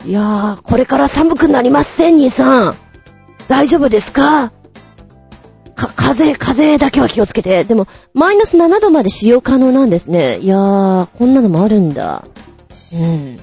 [0.05, 2.75] いやー、これから寒くなりません、兄さん。
[3.47, 4.51] 大丈夫ですか？
[5.75, 7.63] か、風、風だけは気をつけて。
[7.63, 10.37] でも、マイナス7度まで使用可能なんですね。
[10.39, 12.25] いやー、こんなのもあるんだ。
[12.93, 13.39] うん。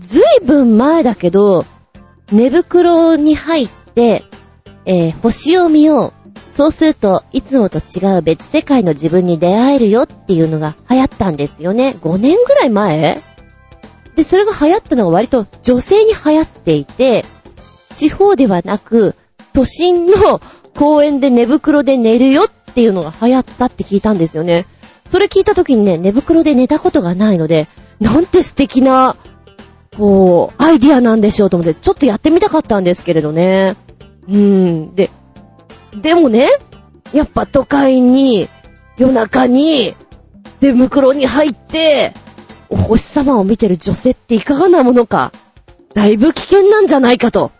[0.00, 1.64] ずいぶん前だけど、
[2.30, 4.24] 寝袋に入って、
[4.84, 6.23] えー、星を見よう。
[6.54, 11.96] そうすると、いつもと違う別世界の自分に出会えるよっていうのが流行ったんですよね。
[12.00, 13.20] 5年ぐらい前？
[14.14, 17.24] で、それが流行ったのが割と女性に流行っていて、
[17.96, 19.16] 地方ではなく、
[19.52, 20.40] 都心の
[20.76, 24.66] 公園で寝袋で寝るよっていうのが流行ったって聞いたんですよね。
[25.04, 27.66] それ聞いた時にね、寝袋で寝たことがないので、
[27.98, 29.16] なんて素敵な、
[29.96, 33.74] こう、アイディアなんでしょうと思って、ちょっとやってみたかったんですけれどね。
[34.28, 34.94] うーん。
[34.94, 35.10] で、
[36.00, 36.48] でもね、
[37.12, 38.48] やっぱ都会に、
[38.96, 39.94] 夜中に、
[40.60, 42.14] 寝袋に入って、
[42.68, 45.32] お星様を見てる女性っていかがなものか。
[45.94, 47.52] だいぶ危険なんじゃないかと。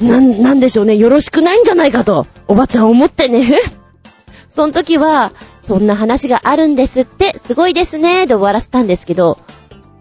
[0.00, 0.96] な、なんでしょうね。
[0.96, 2.26] よろしくないんじゃないかと。
[2.46, 3.60] おばちゃん思ってね。
[4.48, 9.38] その時は、そんな話があるんですって、すごいですね、で終わらせたんですけど、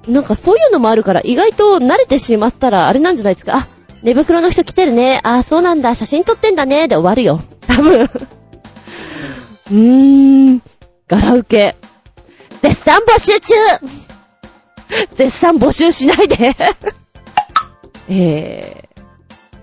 [0.08, 3.58] なんかそういうのもあるから、意外と慣れてしまったら、あれなんじゃないですか。
[3.58, 3.68] あ、
[4.04, 5.20] 寝袋の人来てるね。
[5.24, 5.96] あ、そうなんだ。
[5.96, 6.88] 写真撮ってんだね。
[6.88, 7.42] で終わるよ。
[7.68, 10.62] 多分うーん、
[11.08, 11.76] ガラ受け。
[12.62, 13.56] 絶賛募集中
[15.16, 16.56] 絶賛募集しないで
[18.10, 18.88] えー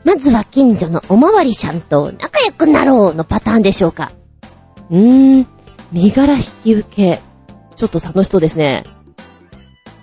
[0.05, 4.12] まずは近所のおまわりちゃんと仲良くなろうのパターンでしょうか。
[4.91, 5.47] うーん、
[5.93, 7.20] 身柄引き受け。
[7.74, 8.85] ちょっと楽しそうですね。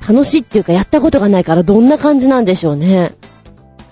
[0.08, 3.14] 楽しいっていうかやったことがないからどんな感じなんでしょうね。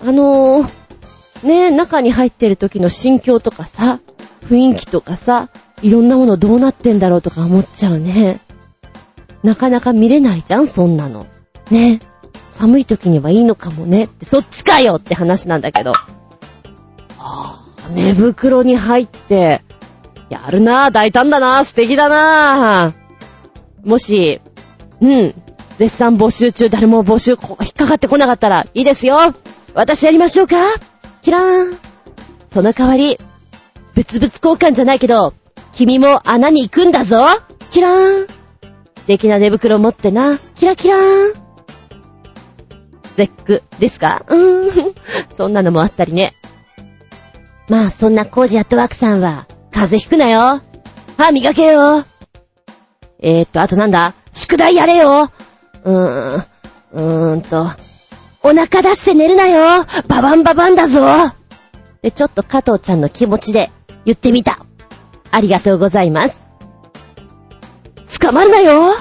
[0.02, 4.00] あのー、ね中に入ってる時の心境とかさ、
[4.42, 5.48] 雰囲気とかさ、
[5.82, 8.40] いろんなものどうなってんだろうとか思っちゃうね。
[9.42, 11.26] なかなか見れないじゃん、そんなの。
[11.70, 12.00] ね。
[12.50, 15.92] 寒い時にはいいのかもねって、そっちかよって話なんだけど。
[15.92, 19.62] はぁ、寝袋に入って、
[20.28, 23.88] やるなぁ、大胆だなぁ、素敵だなぁ。
[23.88, 24.40] もし、
[25.00, 25.34] うん、
[25.78, 29.34] 絶賛募集中、誰も募集引っかかってこなかったら、いいですよ
[29.74, 30.56] 私やりましょうか？
[31.22, 31.78] キラーン。
[32.46, 33.18] その代わり、
[33.94, 35.34] 物々交換じゃないけど、
[35.72, 37.16] 君も穴に行くんだぞ？
[37.70, 38.26] キラーン。
[38.96, 40.38] 素敵な寝袋持ってな。
[40.56, 41.34] キラキラーン。
[43.16, 44.24] 絶句ですか？
[44.28, 44.94] うーん。
[45.32, 46.34] そんなのもあったりね。
[47.68, 50.60] まあそんなコージアットワークさんは、風邪ひくなよ。
[51.16, 52.04] 歯磨けよ。
[53.20, 54.14] えーっと、あとなんだ？
[54.32, 55.30] 宿題やれよ。
[55.84, 57.70] うーん、うーんと、
[58.42, 59.84] お腹出して寝るなよ。
[60.08, 61.06] ババンババンだぞ。
[62.02, 63.70] で、ちょっと加藤ちゃんの気持ちで
[64.04, 64.64] 言ってみた。
[65.30, 66.46] ありがとうございます。
[68.20, 68.94] 捕まるなよ。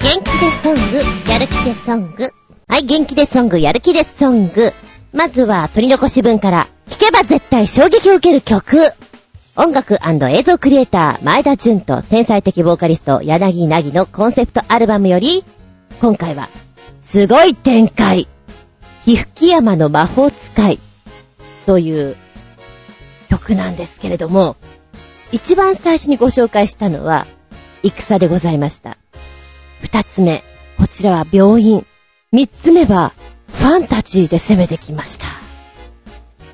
[0.00, 2.30] 元気でソング、やる気でソング。
[2.68, 4.72] はい、元気でソング、やる気でソング。
[5.12, 8.78] まずは、取り残し分から、弾けば絶対衝撃を受ける曲。
[9.54, 9.98] 音楽
[10.30, 15.44] 映像クリエイター、前田純と天才的ボーカリスト、柳なぎのコンセプトアルバムより、
[16.02, 16.48] 今回は、
[17.00, 18.26] すごい展開。
[19.04, 20.80] ひふき山の魔法使い。
[21.64, 22.16] という
[23.30, 24.56] 曲なんですけれども、
[25.30, 27.28] 一番最初にご紹介したのは、
[27.84, 28.96] 戦でございました。
[29.80, 30.42] 二つ目、
[30.76, 31.86] こちらは病院。
[32.32, 33.12] 三つ目は、
[33.46, 35.26] ファンタジーで攻めてきました。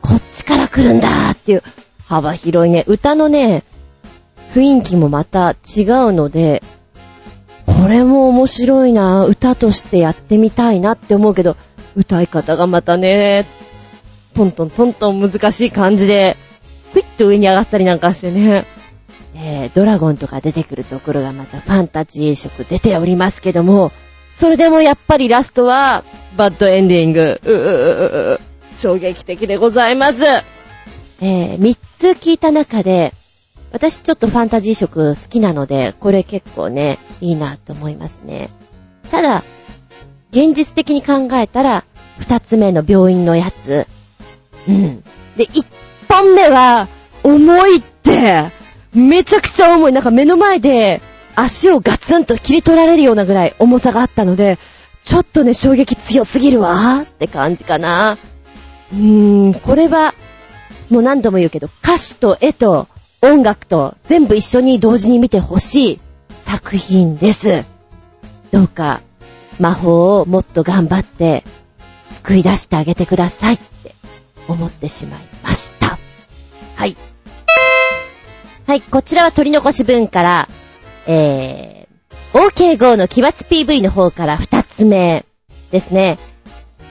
[0.02, 1.62] こっちから来るんだーっていう、
[2.06, 3.64] 幅広いね、歌のね、
[4.52, 6.62] 雰囲気もまた違うので、
[7.76, 11.56] これも面白いな、歌としてやってみたいなって思うけど、
[11.94, 13.46] 歌い方がまたね、
[14.34, 16.36] トントントントン難しい感じで、
[16.92, 18.66] クイッと上に上がったりなんかしてね、
[19.34, 23.92] えー、ドラゴンとか出てくるところがまたファンタジー色出ておりますけども、
[24.30, 26.04] それでもやっぱりラストは、
[26.36, 28.40] バッドエンディング、ううううう
[28.76, 30.24] 衝撃的でございます。
[31.20, 33.12] えー、3つ聞いた中で、
[33.72, 38.50] 私ちょっとファンタジー色好きなので、これ結構ね、いいなと思いますね。
[39.10, 39.44] ただ、
[40.30, 41.84] 現実的に考えたら、
[42.20, 43.86] 2つ目の病院のやつ。
[44.66, 45.02] うん。
[45.36, 45.66] で、1
[46.08, 46.88] 本目は、
[47.22, 48.50] 重いって、
[48.94, 49.92] めちゃくちゃ重い。
[49.92, 51.00] なんか目の前で、
[51.34, 54.58] 足をガツンと切り取られるようなぐらい重さがあったので、
[55.04, 58.18] ちょっとね、衝撃強すぎるわーって感じかな。
[58.92, 60.14] うーん、これは、
[60.90, 62.88] もう何度も言うけど、歌詞と絵と
[63.20, 66.00] 音楽と全部一緒に同時に見てほしい
[66.40, 67.64] 作品です。
[68.52, 69.00] どうか、
[69.58, 71.42] 魔法をもっと頑張って
[72.08, 73.94] 救い出してあげてくださいって
[74.46, 75.98] 思ってしまいました。
[76.76, 76.96] はい。
[78.66, 80.48] はい、こちらは取り残し分から、
[81.06, 85.24] えー、OK5 の奇抜 PV の方から2つ目
[85.72, 86.18] ですね。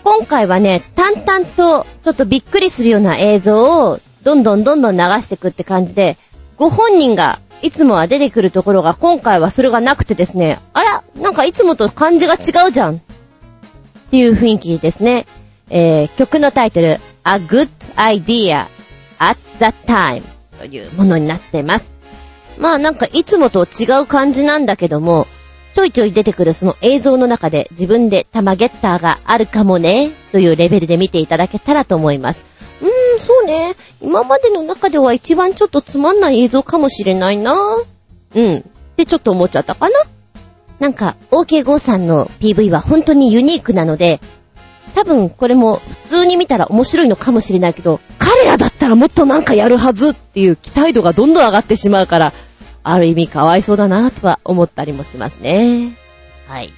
[0.04, 6.18] 今回はね、淡々とちょっとびっくりするような映像をどんどんどんどん流していくって感じで、
[6.58, 13.00] ご本人がいつもは出てくるところが今回はそれがなくてですね、あら、なんかいつもと感じが違うじゃんっ
[14.12, 15.28] ていう雰囲気ですね。
[15.70, 18.68] えー、曲のタイトル、A Good Idea
[19.18, 20.24] at the Time
[20.60, 21.90] というものになってます。
[22.58, 25.26] まあなんかいつもと違う感じなんだけども、
[25.74, 32.57] ちょいちょい出てくるその映像の中で自分で玉ゲッターがあるかもね、というレベルで見ていただけたらと思います。
[32.82, 33.76] うーん、そうね。
[34.02, 37.56] 今までの中では一番ちょっとつまんない映像かもしれないな
[38.36, 38.58] うん。
[38.58, 38.62] っ
[38.96, 40.04] てちょっと思っちゃったかな
[40.80, 44.20] なんか、OK5 さんの PV は本当にユニークなので、
[44.94, 52.34] 多分これも普通に見たら面白いのかもしれないけど、彼らだったらもっとなんかやるはずっていう期待度がどんどん上がってしまうから、
[52.84, 55.98] ある意味かわいそうだなとは思ったりもしますね。
[56.48, 56.74] はい。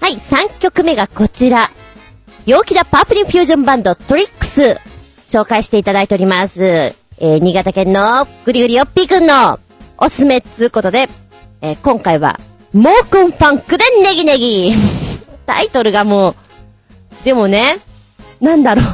[0.00, 1.70] はい、3曲目がこちら。
[2.44, 4.80] 陽気なパープリンフュージョンバンドトリックス。
[5.28, 6.62] 紹介していただいております。
[6.64, 9.60] えー、新潟県のグリグリヨッピーくんの
[9.96, 11.08] おすすめっつうことで、
[11.60, 12.40] えー今回は、
[12.72, 14.72] モーコンファンクでネギネギ。
[15.46, 16.34] タイトルがもう、
[17.24, 17.78] でもね、
[18.40, 18.86] なんだろう。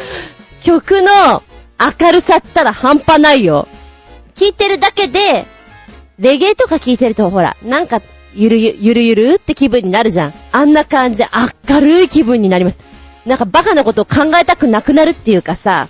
[0.64, 1.42] 曲の
[1.78, 3.68] 明るさったら半端ないよ。
[4.34, 5.46] 聞いてるだけで、
[6.18, 8.00] レゲエとか聞いてるとほら、なんか、
[8.34, 10.34] ゆるゆ、ゆるゆるって気分になるじゃん。
[10.52, 11.26] あんな感じで
[11.68, 12.78] 明るい気分になります。
[13.26, 15.88] なんかバカなことを考えたくなくなるっていうかさ、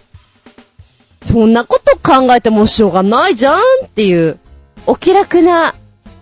[1.22, 4.38] そんなこと考えてもしょうがないじゃんっていう、
[4.86, 5.74] お気楽な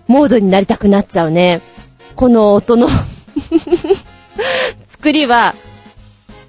[0.07, 1.61] モードになりたくなっちゃうね。
[2.16, 2.89] この音の
[4.87, 5.55] 作りは、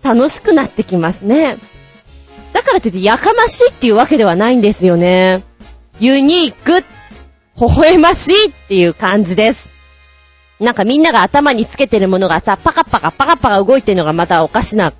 [0.01, 1.57] 楽しくなってきますね。
[2.53, 5.43] だからといってやかましいっていうわけではないんですよね。
[5.99, 6.83] ユニークっ、
[7.59, 9.69] 微笑ましいっていう感じです。
[10.59, 14.93] なんかみんなが頭につけてるものがさ、パカパカパカパカ動いてるのがまたおかしな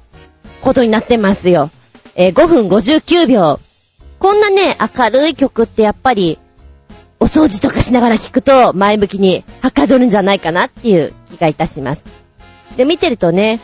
[0.62, 1.70] ことになってますよ。
[2.16, 3.60] えー、5分59秒。
[4.20, 6.38] こんなね、明るい曲ってやっぱり、
[7.22, 12.04] お掃除とかしながら聴くと前向きにはかどるんじゃないかなっていう気がいたします。
[12.76, 13.60] で、見てるとね、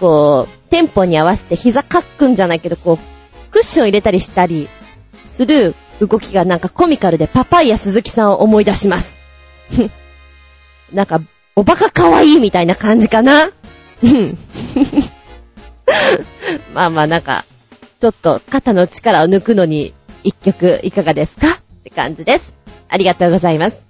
[0.00, 4.68] こう、テンポに合わせて膝かっくんじゃないけど、こう、クッション入れたりしたり
[5.36, 9.18] する動きがなんかコミカルでパパイヤ鈴木さんを思い出します。
[10.92, 11.20] なんか、
[11.54, 13.50] おバカ可愛いみたいな感じかな？
[16.74, 17.44] まあまあなんか、
[18.00, 21.48] ちょっと肩の力を抜くのに一曲いかがですか？
[21.48, 21.50] っ
[21.84, 22.54] て感じです。
[22.88, 23.84] ありがとうございます。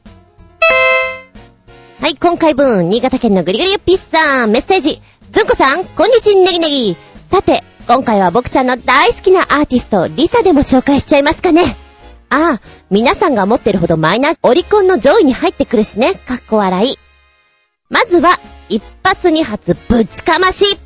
[2.01, 5.01] はい、今回分、新潟県のぐりぐりゆっぴーさん、メッセージ。
[5.32, 6.97] ずんこさん、こんにちは、ネギネギ。
[7.30, 11.62] さて、今回は僕ちゃんの大好きなアーティスト、リサでも紹介しちゃいますかね。
[12.28, 12.61] ああ、
[12.91, 16.99] 皆さんが思ってるほどマイナーオリコンの上位に入ってくるしね、かっこ笑い。
[17.89, 20.78] まずは、一発二発ぶちかまし。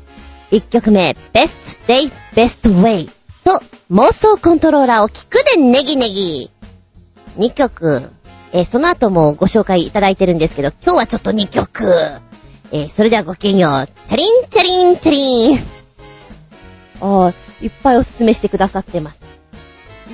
[0.51, 3.09] 一曲目、Best Day, Best Way
[3.43, 6.51] と妄想コントローラーを聞くでネギネギ。
[7.35, 8.11] 二曲、
[8.51, 11.91] えー、その後もご紹介いただいてるんですけど、今日はちょっと二曲。
[12.71, 13.87] えー、それではごきげんよう。
[14.05, 15.80] チャリンチャリンチャリン。
[17.01, 19.19] あ、いっぱいおすすめしてくださってます。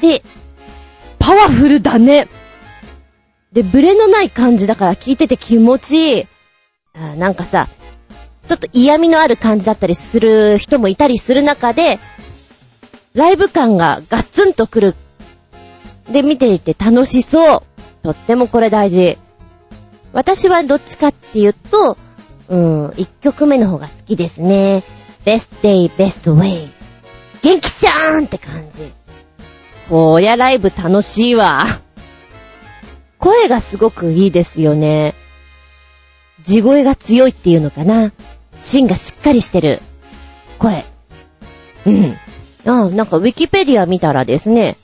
[0.01, 0.23] で、
[1.19, 2.27] パワフルだね。
[3.51, 6.27] で、ブレのない感じだから聞いてて気持ちいい。
[6.93, 7.67] あなんかさ、
[8.47, 11.99] ちょっと嫌味のある感じだったりする人もいたりする中で、
[13.13, 14.95] ライブ感がガツンとくる。
[16.09, 17.63] で、見ていて楽しそう。
[18.03, 19.17] とってもこれ大事。
[20.13, 21.97] 私はどっちかっていうと、
[22.47, 24.83] うん、一曲目の方が好きですね。
[25.25, 26.76] best day, best way.
[27.43, 28.91] 元気ちゃーんって感じ。
[29.89, 31.65] こりゃライブ楽しいわ。
[33.17, 35.15] 声がすごくいいですよね。
[36.43, 38.11] 地声が強いっていうのかな。
[38.59, 39.81] 芯がしっかりしてる
[40.59, 40.85] 声。
[41.85, 42.17] うん。
[42.65, 44.77] あ、なんかウィキペディア見たらですね、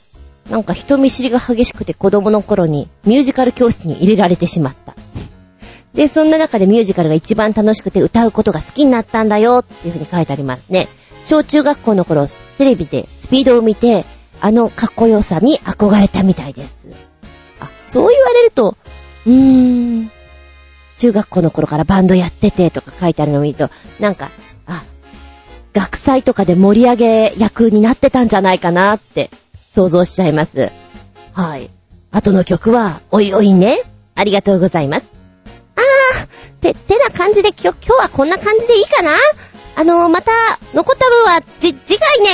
[0.50, 4.94] なんか人見知りが激しくて子供の頃にミュージカル教室に入れられてしまった。
[5.94, 10.88] で、そんな中でミュージカルが一番楽しくて歌うことが好きになったんだよっていう風に書いてありますね。
[11.24, 12.26] 小中学校の頃、
[12.58, 14.04] テレビでスピードを見て、
[14.40, 16.76] あのかっこよさに憧れたみたいです。
[17.60, 18.76] あ、そう言われると、
[19.26, 20.10] うーん、
[20.98, 24.30] 中学校の頃からバンドやっててとか書いてあるのを見ると、なんか、
[24.66, 24.82] あ、
[25.72, 29.30] 学祭とかで盛り上げ役になってたんじゃないかなって
[29.70, 30.70] 想像しちゃいます。
[31.32, 31.70] はい。
[32.10, 33.82] 後の曲は、おいおいね。
[34.14, 35.10] ありがとうございます。
[35.76, 36.26] あー、
[36.60, 39.10] て、てな感じで今日、今日はこんな感じでいいかな
[39.76, 40.30] あのー、また、
[40.72, 42.28] 残った分は、じ、次回ね。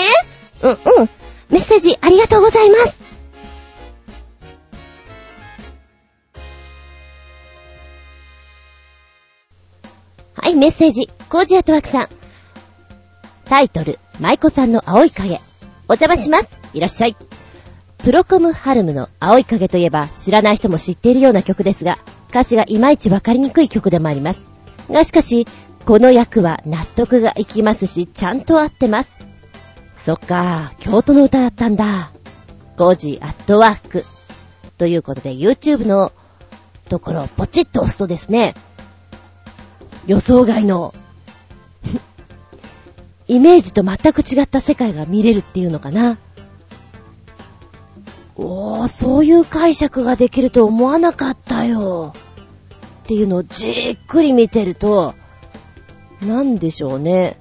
[0.63, 1.09] うん、うん。
[1.51, 3.01] メッセージありがとうございます。
[10.35, 11.09] はい、メッセージ。
[11.29, 12.09] コージアトワークさん。
[13.47, 15.41] タイトル、舞妓さんの青い影。
[15.89, 16.59] お邪魔します。
[16.73, 17.17] いらっしゃい。
[17.99, 21.99] プロコムハルムの青い影といえば知らない人も知っているような曲ですが、
[22.31, 24.41] 歌詞がいまいちわかりにくい曲でもあります。
[24.89, 25.47] がしかし、
[25.85, 29.11] この役は納得がいきますし、ちゃんと合ってます。
[30.05, 32.13] そっか、京都の歌だったんだ。
[32.77, 34.05] 5時アットワーク。
[34.79, 36.13] ということで YouTube の
[36.89, 38.55] ところをポチッと押すとですね、
[40.07, 40.95] 予想外の
[43.29, 46.19] イメージと全く違った世界が見れるっていうのかな。
[48.37, 52.15] おー、そういう解釈ができると思わなかったよ。
[53.05, 55.15] っていうのをじっくり見てると、
[56.27, 57.37] なんでしょうね。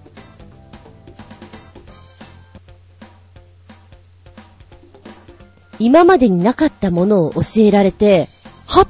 [5.79, 8.27] 今までになかったものを教えられて、
[8.67, 8.87] はっ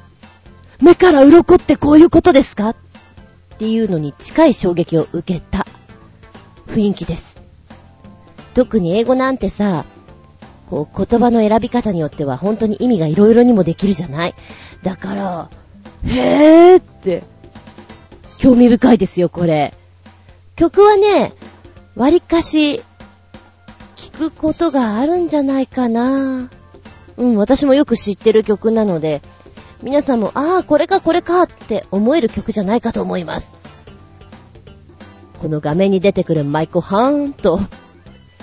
[0.81, 2.69] 目から鱗ってこういうことですか？
[2.69, 2.75] っ
[3.59, 5.67] ていうのに近い衝撃を受けた
[6.67, 7.41] 雰囲気です。
[8.53, 9.85] 特に英語なんてさ、
[10.69, 14.35] こう言葉の選び方によっては本当に意味がいろいろにもできるじゃない？
[14.81, 15.49] だから、
[16.05, 17.23] へーって、
[18.39, 19.73] 興味深いですよ、これ。
[20.55, 21.33] 曲はね、
[21.97, 22.81] 割かし、
[23.97, 26.49] 聞くことがあるんじゃないかな。
[27.17, 29.21] うん、私もよく知ってる曲なので、
[29.83, 33.57] 皆さんも、ああ、これかこれかって思える曲じゃないかと思います。
[35.41, 37.59] この画面に出てくるマイコハーンと、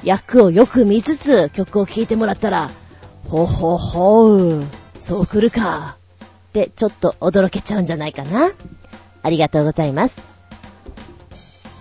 [0.05, 2.70] 役をよく見つつ曲を聴いてもらったら、
[3.31, 4.62] ほほほう、
[4.94, 5.97] そう来るか。
[6.51, 8.51] ってちょっと驚けちゃうんじゃないかな。
[9.26, 10.16] ありがとうございます。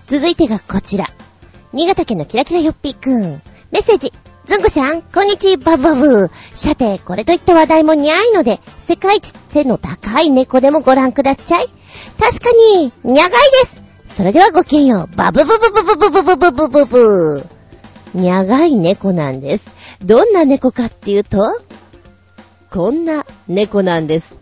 [0.08, 1.12] 続いてがこちら。
[1.74, 3.22] 新潟県のキラキラよっぴーくん。
[3.70, 4.12] メッセージ。
[4.46, 6.32] ずんこしゃん、こんにちは、バブバブ。
[6.56, 11.68] さて、これといった話題もにゃいので、世界一背の高い猫でもご覧ください。
[12.20, 13.32] 確かに、にゃがい
[13.64, 13.82] です。
[14.08, 15.16] それではごきげんよう。
[15.16, 17.46] バブブブブブブブブブブブブ。
[18.16, 19.68] にゃがい猫なんです。
[20.04, 21.60] どんな猫かっていうと、
[22.72, 24.34] こんな猫なんです。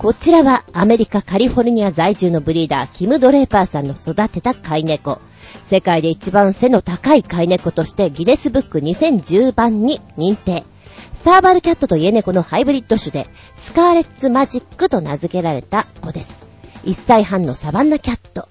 [0.00, 5.20] こちらはアメリカカリフォルニア在住のブリーダー、キム・ドレーパーさんの育てた飼い猫。
[5.66, 10.64] 世界で一番背の高い飼い猫としてギネスブック2010番に認定。
[11.12, 16.40] サーバルキャットと家猫のハイブリッド種で、スカーレッツマジックと名付けられた子です。
[16.86, 18.48] 1歳半のサバンナキャット。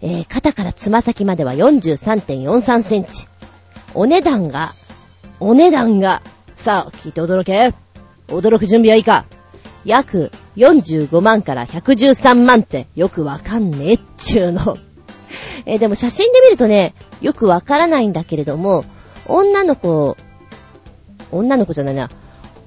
[0.00, 3.28] えー、肩からつま先までは43.43センチ。
[3.92, 4.72] お値段が、
[5.38, 6.22] お値段が、
[6.56, 7.74] さあ、聞いて驚け。
[8.28, 9.26] 驚く準備はいいか。
[9.88, 14.76] 約45万から113万ってよくわかんねえっちゅうの。
[15.64, 18.84] えー、でも写真で見るとね、よくわからないんだけれども、
[19.26, 20.16] 女の子、
[21.32, 22.10] 女の子じゃないな、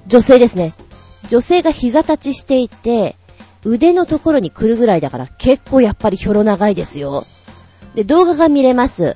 [0.08, 0.74] 女性ですね。
[1.30, 3.16] 女性が膝立ちしていて、
[3.64, 7.26] 腕のところに来るぐらいだから結構やっぱりひょろ長いですよ。
[7.94, 9.16] で、動画が見れます。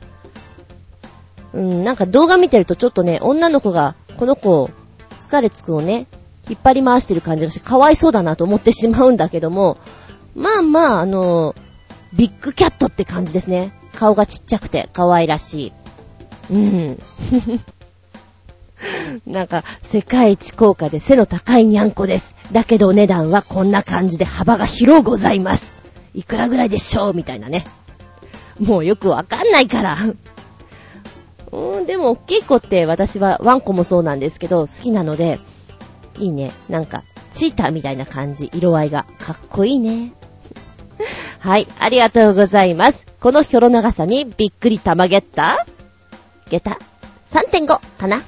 [1.53, 4.69] うん、なんか動画見てるとちょっとね、女の子が、この子、
[5.17, 6.05] スカレツくんをね、
[6.49, 9.77] 引っ張り回してる感じがして、かわいそうだなと思ってしまうんだけども、
[10.35, 11.55] まあまあ、あの、
[12.13, 13.73] ビッグキャットって感じですね。
[13.93, 15.73] 顔がちっちゃくて可愛らし
[16.49, 16.53] い。
[16.53, 16.99] うん。
[19.25, 22.35] なんか、世界一高価で背の高いにゃんこです。
[22.51, 25.75] だけどお値段はこんな感じで幅が広ございます。
[26.13, 27.65] いくらぐらいでしょうみたいなね。
[28.59, 29.97] もうよくわかんないから。
[31.51, 35.39] うーん、でも、大きい子って私はワンコもそうなんですけど、好きなので、
[36.17, 36.51] いいね。
[36.69, 39.05] なんか、チーターみたいな感じ、色合いが。
[39.19, 40.13] かっこいいね。
[41.39, 43.05] はい、ありがとうございます。
[43.19, 45.65] このひょろ長さにびっくり玉ゲッタ
[46.49, 46.79] ゲタ
[47.31, 48.21] ?3.5 かな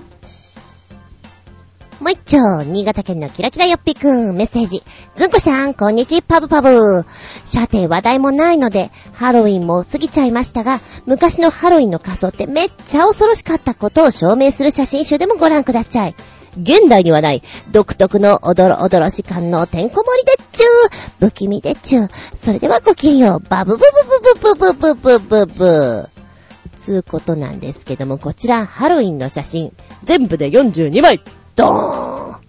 [1.99, 4.83] もう一丁、新潟県のキラキラよっぴくん、メッセージ。
[5.15, 7.05] ずんこしゃん、こんにちパブパブ。
[7.43, 16.15] さて、話題もないので、ハロウィンも過ぎちゃいましたが、昔のハロウィンの仮装ってめっちゃ恐ろしかったことを証明する写真集でもご覧ください。
[16.61, 23.39] 現代にはない独特のおどろおどろし感のてんこ盛りでっちゅー不気味でっちゅーそれではごきげんよう。
[23.49, 26.09] バブブブブブブブブブブブ。
[26.77, 29.73] つうことなんですけども、こちらハロウィンの写真、
[30.03, 31.21] 全部で42枚。
[31.55, 32.41] ドーン。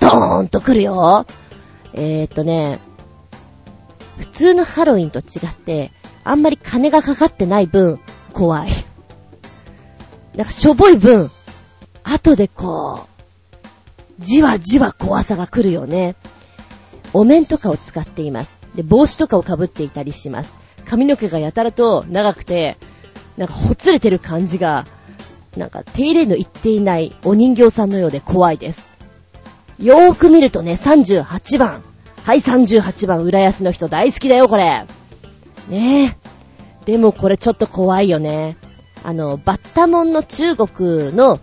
[0.00, 1.26] ドーンと来るよ。
[1.94, 2.78] えーっとね、
[4.18, 5.92] 普通のハロウィンと違って、
[6.22, 7.98] あんまり金がかかってない分、
[8.32, 8.70] 怖い。
[10.36, 11.30] なんかしょぼい分、
[12.12, 13.20] 後でこう、
[14.18, 16.16] じわじわ怖さが来るよね。
[17.12, 18.56] お面とかを使っています。
[18.74, 20.52] で、帽子とかをかぶっていたりします。
[20.84, 22.78] 髪の毛がやたらと長くて、
[23.36, 24.86] なんかほつれてる感じが、
[25.56, 28.90] なんか手入れの言っていないお人形さんのようで怖いです。
[29.78, 31.82] よーく見るとね、38番。
[32.24, 34.84] はい、38番、浦安の人大好きだよ、これ。
[35.68, 36.16] ねえ。
[36.84, 38.56] でもこれちょっと怖いよね。
[39.04, 41.40] あの、バッタモンの中国の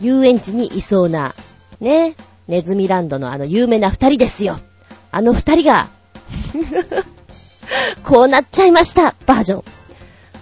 [0.00, 1.34] 遊園地にいそうな、
[1.80, 2.14] ね、
[2.46, 4.58] ネズミランドのあの有名な二人ですよ。
[5.10, 5.88] あの二人が
[8.04, 9.64] こうなっちゃいました、バージョン。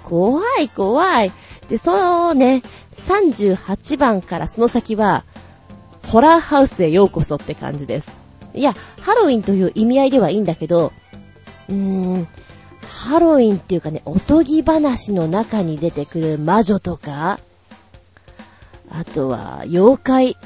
[0.04, 1.32] 怖い、怖い。
[1.68, 2.62] で、そうね、
[2.92, 5.24] 38番からその先は、
[6.08, 8.10] ホラーハウスへようこそって感じです。
[8.54, 10.92] いや、ハロウィンという意味合いではいいんだけど、
[11.68, 12.28] うーん、
[12.82, 17.40] ハロウィンっていうかね、おとぎ話の中に出てくる魔女とか、
[18.98, 20.36] あとは、妖怪、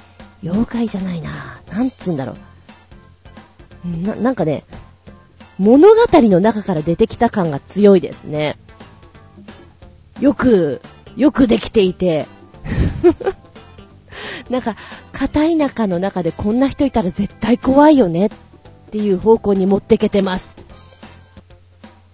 [0.43, 1.31] 妖怪じゃないな。
[1.70, 2.35] なんつうんだろ
[3.85, 4.06] う。
[4.06, 4.64] な、なんかね、
[5.59, 8.56] 物語の中から出てきた感が強いですね。
[10.20, 10.81] よく、
[11.16, 12.27] よくできていて、
[14.51, 14.74] なんか、
[15.12, 18.31] 片田舎の中でこんな人いたら絶対怖いよねっ
[18.90, 20.56] ていう方向に持ってけてます。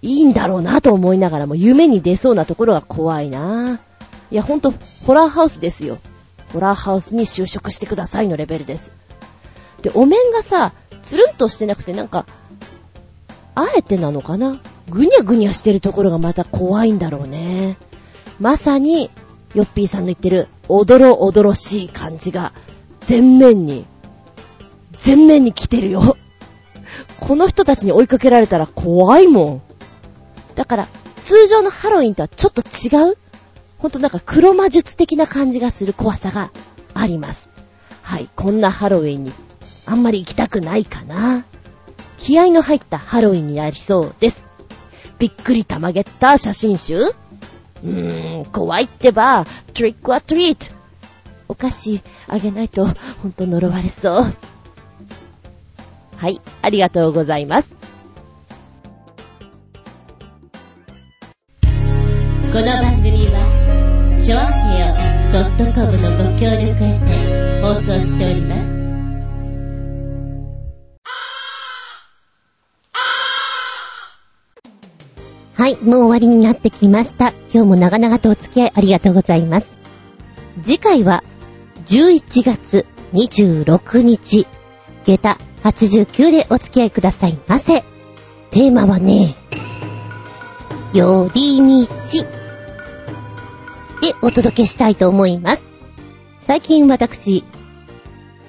[0.03, 3.79] いいんだろうなと思いながらも夢に出そうなところが怖いな。
[4.29, 4.71] いや、ほんと、
[5.05, 5.97] ホラーハウスですよ。
[6.53, 8.93] ホラーハウスに就職してくださいのレベルです。
[9.81, 12.25] で、お面がさ、つるんとしてなくてなんか、
[13.55, 14.61] あえてなのかな？
[14.89, 17.77] ぐにゃぐにゃしてるところがまた怖いんだろうね。
[18.39, 19.09] まさに、
[19.55, 22.53] ヨッピーさんの言ってる、おどろおどろしい感じが、
[23.01, 23.85] 全面に、
[24.93, 26.17] 全面に来てるよ。
[27.19, 29.61] この人たちに追いかけられたら怖いもん。
[30.55, 30.87] だから、
[31.21, 33.17] 通常のハロウィンとはちょっと違う
[33.77, 36.51] ほんとなんか黒魔術的な感じがする怖さが
[36.93, 37.49] あります。
[38.01, 39.31] はい、こんなハロウィンに
[39.85, 41.45] あんまり行きたくないかな。
[42.17, 44.49] 気合の入ったハロウィンになりそうです。
[45.19, 50.75] びっくりたまげった写真集うーん、怖いってば、トリックはトリート。
[51.49, 52.85] お菓子あげないと、
[53.21, 54.35] ほんと呪われそう。
[56.17, 57.69] はい、ありがとうございます。
[62.51, 63.46] この番組は、
[64.27, 64.93] ちょあへよ
[65.73, 68.73] .com のご協力へて放送しております。
[75.55, 77.29] はい、もう終わりになってきました。
[77.53, 79.79] 今日も長々とお付き合いありがとうございます。
[80.61, 81.23] 次回は、
[81.85, 84.45] 11月26日、
[85.05, 87.79] 下駄89でお付き合いくださいませ。
[88.51, 89.35] テーマはね、
[90.91, 92.36] 寄り道
[94.21, 95.63] お届けしたいと思います。
[96.37, 97.43] 最近私、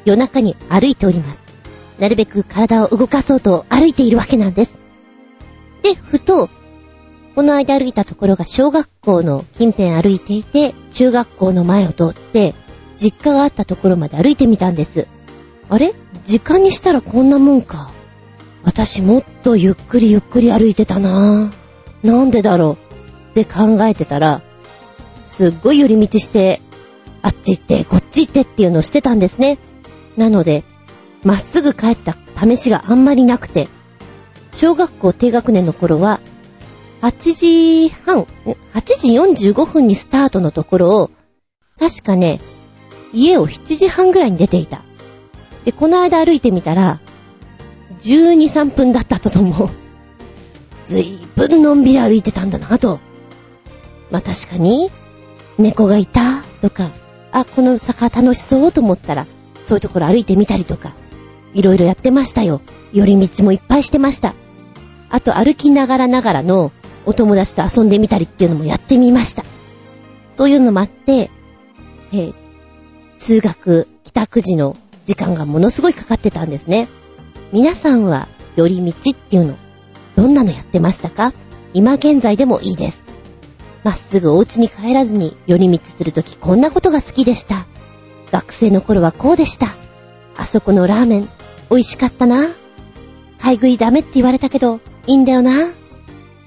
[0.04, 1.40] 夜中に歩いております。
[1.98, 4.76] なるべく体を動かそうと歩いているわけなんです。
[5.82, 6.48] で、ふと、
[7.34, 12.54] この間歩いたところが小学校の近辺歩いていて、中学校の前を通って、
[12.96, 15.06] 実家があったところまで歩いてみたんです。
[15.68, 15.94] あれ？
[16.24, 17.90] 時間にしたらこんなもんか。
[18.64, 22.06] 私もっとゆっくりゆっくり歩いてたなぁ。
[22.06, 23.30] なんでだろう？
[23.30, 24.42] って考えてたら、
[25.28, 26.62] すっごい寄り道して、
[27.20, 29.58] あっち行って、こっち行ってっていうのをしてたんですね。
[30.16, 30.64] なので、
[31.22, 33.68] まっすぐ帰った試しがあんまりなくて、
[34.52, 36.20] 小学校低学年の頃は、
[37.02, 38.26] 8時半、
[38.74, 41.10] 8時45分にスタートのところを、
[41.78, 42.40] 確かね、
[43.12, 44.82] 家を7時半ぐらいに出ていた。
[45.66, 47.00] で、この間歩いてみたら、
[48.00, 49.68] 12、3分だったと思う。
[50.84, 52.98] ずいぶんのんびり歩いてたんだなと。
[54.10, 54.90] まあ確かに、
[55.58, 56.42] 猫がいた？
[56.62, 56.90] とか、
[57.32, 58.72] あ、この坂楽しそう？
[58.72, 59.26] と思ったら、
[59.64, 60.94] そういうところ歩いてみたりとか、
[61.52, 62.60] いろいろやってましたよ。
[62.92, 64.34] 寄り道もいっぱいしてました。
[65.10, 66.72] あと歩きながらながらの
[67.06, 69.44] お友達と遊んでみたりっていうのもやってみました。
[70.30, 71.30] そういうのもあって、
[72.12, 72.34] えー、
[73.18, 76.88] 通学、帰宅時の時間がものすごいかかってたんですね。
[77.52, 79.56] 皆さんは寄り道っていうの、
[80.16, 81.32] どんなのやってましたか？
[81.74, 83.04] 今現在でもいいです。
[83.84, 87.66] まっすぐお家に帰らずに寄り道するときこんなことが好きでした。
[88.32, 89.68] 学生の頃はこうでした。
[90.36, 91.28] あそこのラーメン、
[91.70, 92.48] 美味しかったな。
[93.38, 95.72] 買い食いダメって言われたけど、いいんだよな。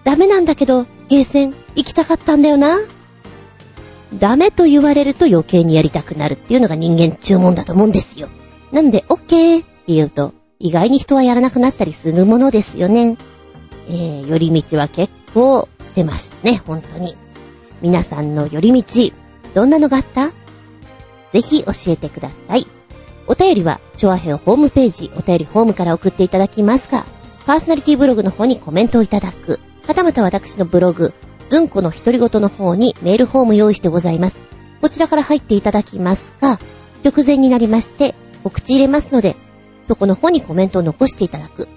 [0.03, 2.77] ダメなんだけど、ゲーセン行きたかったんだよな。
[4.17, 8.29] ダメと言われると余計にやりたくなるっていうのが人間注文だと思うんですよ。
[8.71, 13.17] なんで、オッケーって言うと、意外に人はやらなくなったりするものですよね。
[13.87, 17.15] えー、寄り道は結構してましたね、本当に。
[17.81, 19.11] 皆さんの寄り道、
[19.53, 20.29] どんなのがあった？
[21.31, 22.67] ぜひ教えてください。
[23.27, 27.05] お便りは、チョアヘオホームページ、お便りホームから送っていただきますが、
[27.45, 31.13] パーソナリティブログの方にコメントをいただく、はたまた私のブログ、
[31.49, 34.37] ズンコの独り言の方にメールフォーム用意してございます。
[34.81, 36.59] こちらから入っていただきますが、
[37.03, 39.35] 直前になりまして、告知入れますので、
[39.87, 41.67] そこの方にコメントを残していただく。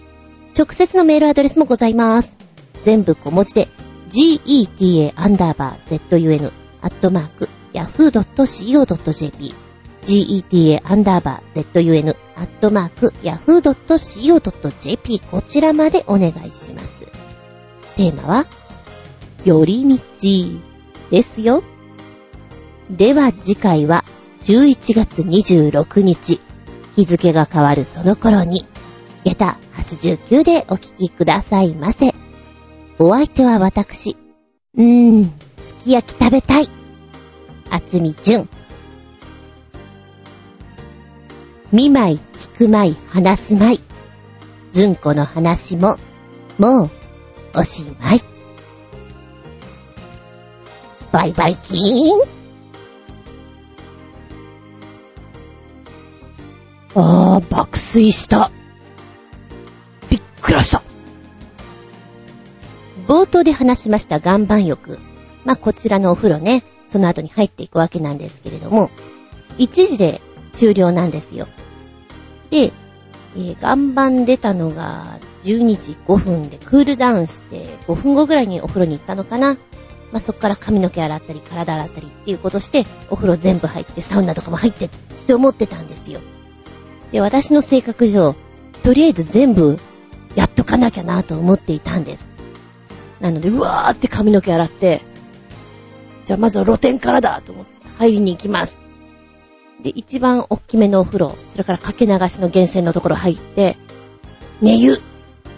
[0.56, 2.43] 直接のメールアドレスもございます。
[2.84, 3.68] 全部小文字で、
[4.10, 6.52] geta アンダーバー zun
[6.82, 9.54] アットマーク yahoo.co.jp
[10.02, 17.06] geta アンダーバー zun アットマーク yahoo.co.jp こちらまでお願いします。
[17.96, 18.46] テーマは、
[19.44, 20.00] 寄り道
[21.10, 21.62] ですよ。
[22.90, 24.04] では次回は
[24.42, 26.40] 11月26日、
[26.96, 28.66] 日付が変わるその頃に、
[29.24, 32.23] 下駄89でお聞きくださいませ。
[32.98, 34.16] お相手は私。
[34.76, 35.30] うーん、す
[35.84, 36.68] き焼き食べたい。
[37.70, 38.48] あつみじゅん。
[41.72, 43.80] 見舞い、聞く舞い、話す舞い。
[44.72, 45.98] ずんこの話も、
[46.58, 46.90] もう、
[47.56, 48.20] おしまい。
[51.10, 52.20] バイバイキーン。
[56.96, 58.52] ああ、爆睡した。
[60.10, 60.93] びっくらした。
[63.06, 64.98] 冒頭で話しました岩盤浴。
[65.44, 68.90] まあ、こちらのお風呂ね、その後に入っていくわけなんですけれども、
[69.58, 70.20] 1時で
[70.52, 71.46] 終了なんですよ。
[72.50, 72.72] で、
[73.36, 79.54] えー、岩盤出たのが12時5分でクールダウンして5分後ぐらいにお風呂に行ったのかな。
[80.12, 84.88] まあ、そっから髪の毛洗ったり、体洗ったりっていうことして、お風呂全部入って、サウナとかも入ってっ
[85.26, 86.20] て思ってたんですよ。
[87.10, 88.36] で、私の性格上、
[88.84, 89.78] とりあえず全部
[90.36, 92.33] やっとかなきゃなと思っていたんです。
[93.24, 95.00] なので、うわーって髪の毛洗って、
[96.26, 98.82] じゃあまずは露天からだと思って入りに行きます。
[99.82, 103.78] で、一番大きめのお風呂、それからかけ流しの源泉のところ入って、
[104.60, 105.00] 寝湯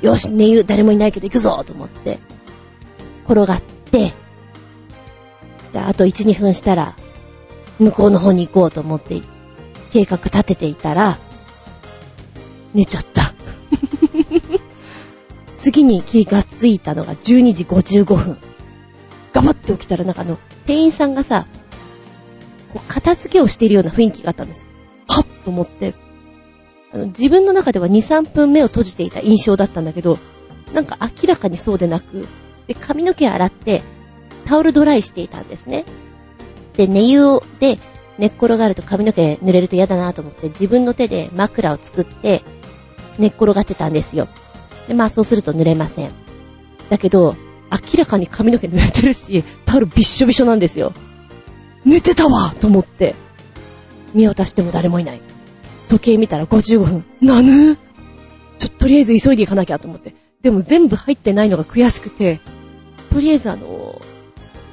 [0.01, 2.21] よし、寝湯誰もいないけど行くぞと思って、
[3.25, 4.13] 転がって、
[5.73, 6.95] じゃああと1、2分したら、
[7.81, 9.21] 向こうの方に行こうと思って、
[9.91, 11.19] 計画立てていたら、
[12.75, 13.36] 寝ちゃった。
[15.57, 18.39] 次に気がついたのが12時55分。
[19.33, 21.47] ガバって起きたらなんかあの、店員さんがさ、
[22.73, 24.67] こう片付けをしているような雰囲気があったんです。
[25.09, 25.95] はっと思って、
[26.93, 30.19] あの自分の中では2、3分目を閉じていた印象だったんだけど、
[30.73, 32.27] なんか明らかにそうでなく、
[32.67, 33.83] で、髪の毛洗って、
[34.45, 35.85] タオルドライしていたんですね。
[36.77, 37.79] で、寝湯で
[38.19, 42.43] 寝っ転がると髪の毛濡れると嫌だなと思って、自分の手で枕を作って、
[43.19, 44.29] 寝っ転がってたんですよ。
[44.89, 46.11] で、まあそうすると濡れません。
[46.91, 47.37] だけど、
[47.71, 50.93] 明らかに髪の毛濡れてるし、タオルびっしょびしょなんですよ。
[51.85, 53.15] 寝てたわと思って、
[54.15, 55.21] 見渡しても誰もいない。
[55.89, 57.05] 時計見たら55分。
[57.21, 57.77] なぬ
[58.59, 60.15] ちょ、とりあえず急いで行かなきゃと思って。
[60.43, 62.41] でも全部入ってないのが悔しくて、
[63.11, 64.01] とりあえずあの、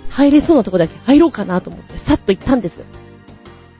[0.09, 2.81] 入れそうなとこだけ入ろうかなと思って、さっと行ったんです。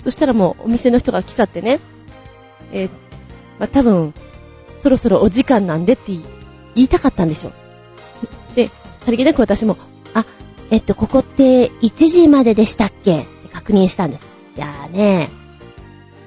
[0.02, 1.80] そしたらもうお店の人が来ちゃってね、
[2.72, 2.90] えー、
[3.60, 4.14] まあ、多分、
[4.84, 6.22] そろそろお時間なんでって言
[6.76, 7.54] いたかったんでしょ。
[8.54, 8.70] で、
[9.06, 9.78] さりげなく私も、
[10.14, 10.26] あ、
[10.72, 13.20] えっと、ここって1時まででしたっけ？
[13.20, 14.28] って確認したんです。
[14.58, 15.30] いやーね、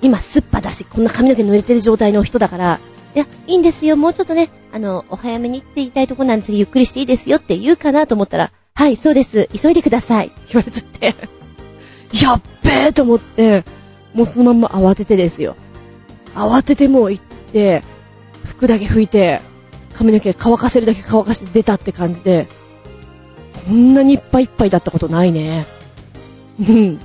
[0.01, 2.81] 今すっぱだし、こんな髪の毛濡れてる状態の人だから、
[3.15, 10.33] いや、いいんですよ、もうちょっとね、あの、お早めにって言いたいとこなんですゆっくりしていいですよって言うかなと思ったら、はい、そうです、急いでください。
[10.51, 11.15] 言われちゃって、
[12.23, 13.65] やっべーと思って、
[14.15, 15.57] もうそのまんま慌ててですよ。
[16.35, 17.83] 慌ててもう行って、
[18.47, 19.40] 服だけ拭いて、
[19.94, 22.48] 髪の毛乾かせるだけ乾かして出たって感じで、
[23.66, 25.66] こんなにいっぱいいっぱいだったことないね。
[26.60, 27.01] うん。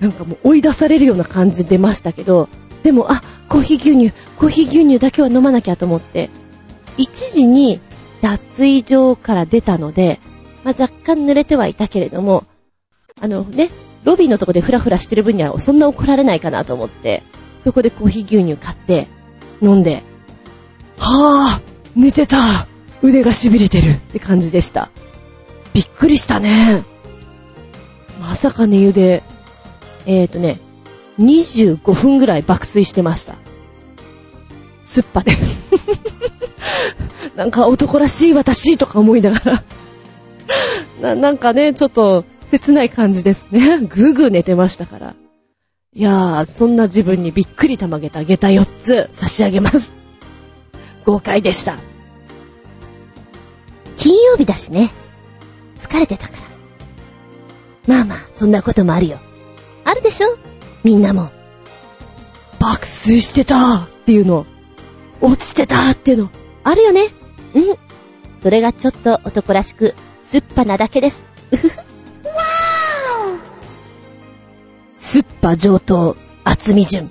[0.00, 2.48] なんかもう追い出されるような感じで出ましたけど、
[2.82, 6.30] でも、あ、コーヒー牛乳、コーヒー牛乳だけは飲まなきゃと思って、
[6.98, 7.80] 1時に
[8.20, 10.20] 脱衣場から出たので、
[10.64, 12.44] まあ、若干濡れてはいたけれども、
[13.20, 13.70] あのね、
[14.04, 17.22] ロビーのとこでフラフラしてる分にはそんな怒られないかなと思って、
[17.58, 19.06] そこでコーヒー牛乳買って、
[19.62, 20.02] 飲んで、
[20.98, 21.62] はぁ、
[21.94, 22.66] 寝てた
[23.02, 24.90] 腕が痺れてるって感じでした。
[25.72, 26.84] びっくりしたね。
[28.20, 29.22] まさか寝湯で、
[30.06, 30.58] えーとね、
[31.18, 33.36] 25分ぐらい爆睡してました。
[34.82, 35.32] すっぱで。
[37.36, 39.62] なんか男らしい私とか思いながら
[41.00, 41.14] な。
[41.14, 43.78] なんかね、ちょっと切ない感じですね。
[43.78, 45.14] ぐーぐー寝てましたから。
[45.94, 49.92] いやー、そんな自分にびっくりたまげた下駄4つ差し上げます。
[51.04, 51.76] 豪快でした。
[53.98, 54.90] 金曜日だしね。
[55.78, 56.32] 疲れてたか
[57.86, 57.94] ら。
[57.94, 59.18] まあまあ、そんなこともあるよ。
[59.84, 60.28] あるでしょ？
[60.82, 61.30] みんなも。
[62.58, 64.46] 爆睡してたっていうの。
[65.20, 66.30] 落ちてたっていうの。
[66.64, 67.02] あるよね
[67.54, 67.76] うん。
[68.42, 71.20] それがちょっと男らしく、すっぱなだけです。
[71.50, 71.91] うふふ。
[75.02, 77.10] すっぱ上等、厚み順。